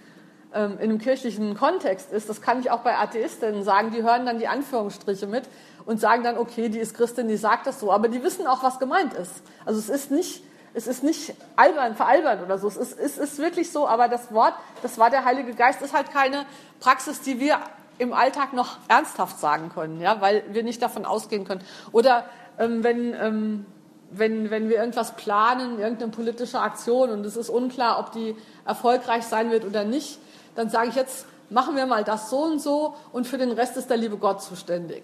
[0.54, 4.26] ähm, in einem kirchlichen Kontext ist, das kann ich auch bei Atheistinnen sagen, die hören
[4.26, 5.44] dann die Anführungsstriche mit
[5.90, 8.62] und sagen dann, okay, die ist Christin, die sagt das so, aber die wissen auch,
[8.62, 9.42] was gemeint ist.
[9.66, 10.44] Also es ist nicht,
[10.76, 12.68] es ist nicht albern, veralbert oder so.
[12.68, 15.96] Es ist, es ist wirklich so, aber das Wort, das war der Heilige Geist, ist
[15.96, 16.46] halt keine
[16.80, 17.58] Praxis, die wir
[17.98, 21.62] im Alltag noch ernsthaft sagen können, ja, weil wir nicht davon ausgehen können.
[21.92, 22.26] Oder
[22.60, 23.66] ähm, wenn, ähm,
[24.12, 29.24] wenn, wenn wir irgendwas planen, irgendeine politische Aktion und es ist unklar, ob die erfolgreich
[29.24, 30.20] sein wird oder nicht,
[30.54, 33.78] dann sage ich jetzt, machen wir mal das so und so und für den Rest
[33.78, 35.04] ist der liebe Gott zuständig.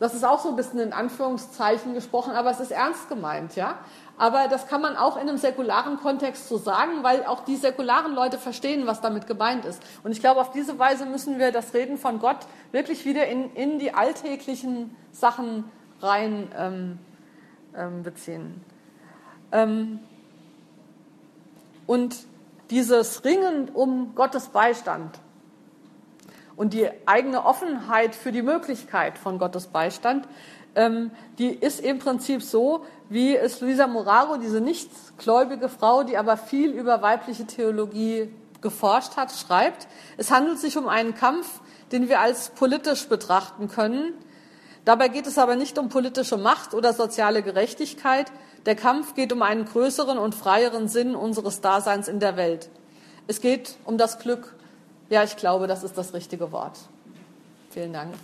[0.00, 3.78] Das ist auch so ein bisschen in Anführungszeichen gesprochen, aber es ist ernst gemeint, ja.
[4.16, 8.14] Aber das kann man auch in einem säkularen Kontext so sagen, weil auch die säkularen
[8.14, 9.82] Leute verstehen, was damit gemeint ist.
[10.02, 12.38] Und ich glaube, auf diese Weise müssen wir das Reden von Gott
[12.70, 15.64] wirklich wieder in, in die alltäglichen Sachen
[16.00, 16.98] rein ähm,
[17.76, 18.64] ähm, beziehen.
[19.52, 20.00] Ähm,
[21.86, 22.16] und
[22.70, 25.18] dieses Ringen um Gottes Beistand,
[26.56, 30.26] und die eigene Offenheit für die Möglichkeit von Gottes Beistand,
[30.74, 36.36] ähm, die ist im Prinzip so, wie es Luisa Moraro, diese nichtgläubige Frau, die aber
[36.36, 38.28] viel über weibliche Theologie
[38.60, 39.86] geforscht hat, schreibt.
[40.16, 41.60] Es handelt sich um einen Kampf,
[41.92, 44.14] den wir als politisch betrachten können.
[44.84, 48.32] Dabei geht es aber nicht um politische Macht oder soziale Gerechtigkeit.
[48.66, 52.70] Der Kampf geht um einen größeren und freieren Sinn unseres Daseins in der Welt.
[53.26, 54.54] Es geht um das Glück
[55.10, 56.78] ja, ich glaube, das ist das richtige Wort.
[57.70, 58.14] Vielen Dank.